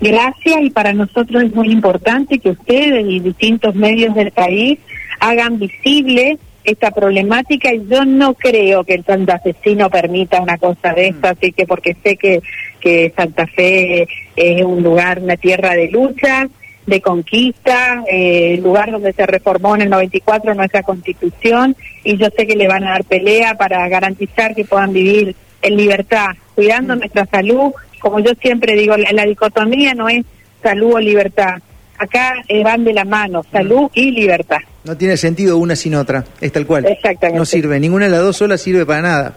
Gracias 0.00 0.56
y 0.62 0.70
para 0.70 0.92
nosotros 0.92 1.42
es 1.44 1.54
muy 1.54 1.70
importante 1.70 2.38
que 2.38 2.50
ustedes 2.50 3.06
y 3.08 3.20
distintos 3.20 3.74
medios 3.74 4.14
del 4.14 4.32
país 4.32 4.78
hagan 5.20 5.58
visible 5.58 6.38
esta 6.64 6.90
problemática 6.90 7.72
y 7.72 7.86
yo 7.88 8.04
no 8.04 8.34
creo 8.34 8.84
que 8.84 8.94
el 8.94 9.04
santafesino 9.04 9.88
permita 9.88 10.40
una 10.40 10.58
cosa 10.58 10.92
de 10.92 11.08
esta, 11.08 11.30
así 11.30 11.52
que 11.52 11.66
porque 11.66 11.96
sé 12.02 12.16
que, 12.16 12.42
que 12.80 13.12
Santa 13.16 13.46
Fe 13.46 14.06
es 14.36 14.62
un 14.62 14.82
lugar, 14.82 15.20
una 15.20 15.36
tierra 15.36 15.74
de 15.74 15.88
lucha, 15.88 16.46
de 16.88 17.02
conquista, 17.02 18.02
eh, 18.10 18.54
el 18.54 18.62
lugar 18.62 18.90
donde 18.90 19.12
se 19.12 19.26
reformó 19.26 19.74
en 19.76 19.82
el 19.82 19.90
94 19.90 20.54
nuestra 20.54 20.82
constitución 20.82 21.76
y 22.02 22.16
yo 22.16 22.28
sé 22.34 22.46
que 22.46 22.56
le 22.56 22.66
van 22.66 22.84
a 22.84 22.92
dar 22.92 23.04
pelea 23.04 23.54
para 23.54 23.86
garantizar 23.88 24.54
que 24.54 24.64
puedan 24.64 24.92
vivir 24.92 25.36
en 25.60 25.76
libertad, 25.76 26.28
cuidando 26.54 26.96
mm. 26.96 26.98
nuestra 27.00 27.26
salud, 27.26 27.72
como 28.00 28.20
yo 28.20 28.32
siempre 28.40 28.74
digo, 28.74 28.96
la 28.96 29.24
dicotomía 29.24 29.94
no 29.94 30.08
es 30.08 30.24
salud 30.62 30.94
o 30.94 30.98
libertad, 30.98 31.56
acá 31.98 32.36
eh, 32.48 32.64
van 32.64 32.84
de 32.84 32.94
la 32.94 33.04
mano, 33.04 33.44
salud 33.52 33.90
y 33.94 34.10
libertad. 34.10 34.58
No 34.84 34.96
tiene 34.96 35.18
sentido 35.18 35.58
una 35.58 35.76
sin 35.76 35.94
otra, 35.94 36.24
es 36.40 36.52
tal 36.52 36.66
cual. 36.66 36.86
Exactamente. 36.86 37.38
No 37.38 37.44
sirve, 37.44 37.78
ninguna 37.78 38.06
de 38.06 38.12
las 38.12 38.22
dos 38.22 38.38
solas 38.38 38.62
sirve 38.62 38.86
para 38.86 39.02
nada. 39.02 39.36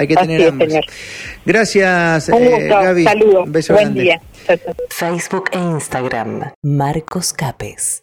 Hay 0.00 0.06
que 0.08 0.16
tener 0.16 0.48
ambas. 0.48 0.68
Gracias, 1.44 2.30
eh, 2.30 2.68
Gaby. 2.68 3.04
Saludos. 3.04 3.44
Un 3.44 3.52
beso 3.52 3.74
Buen 3.74 3.92
día. 3.92 4.18
Facebook 4.88 5.50
e 5.52 5.58
Instagram, 5.58 6.52
Marcos 6.62 7.34
Capes. 7.34 8.02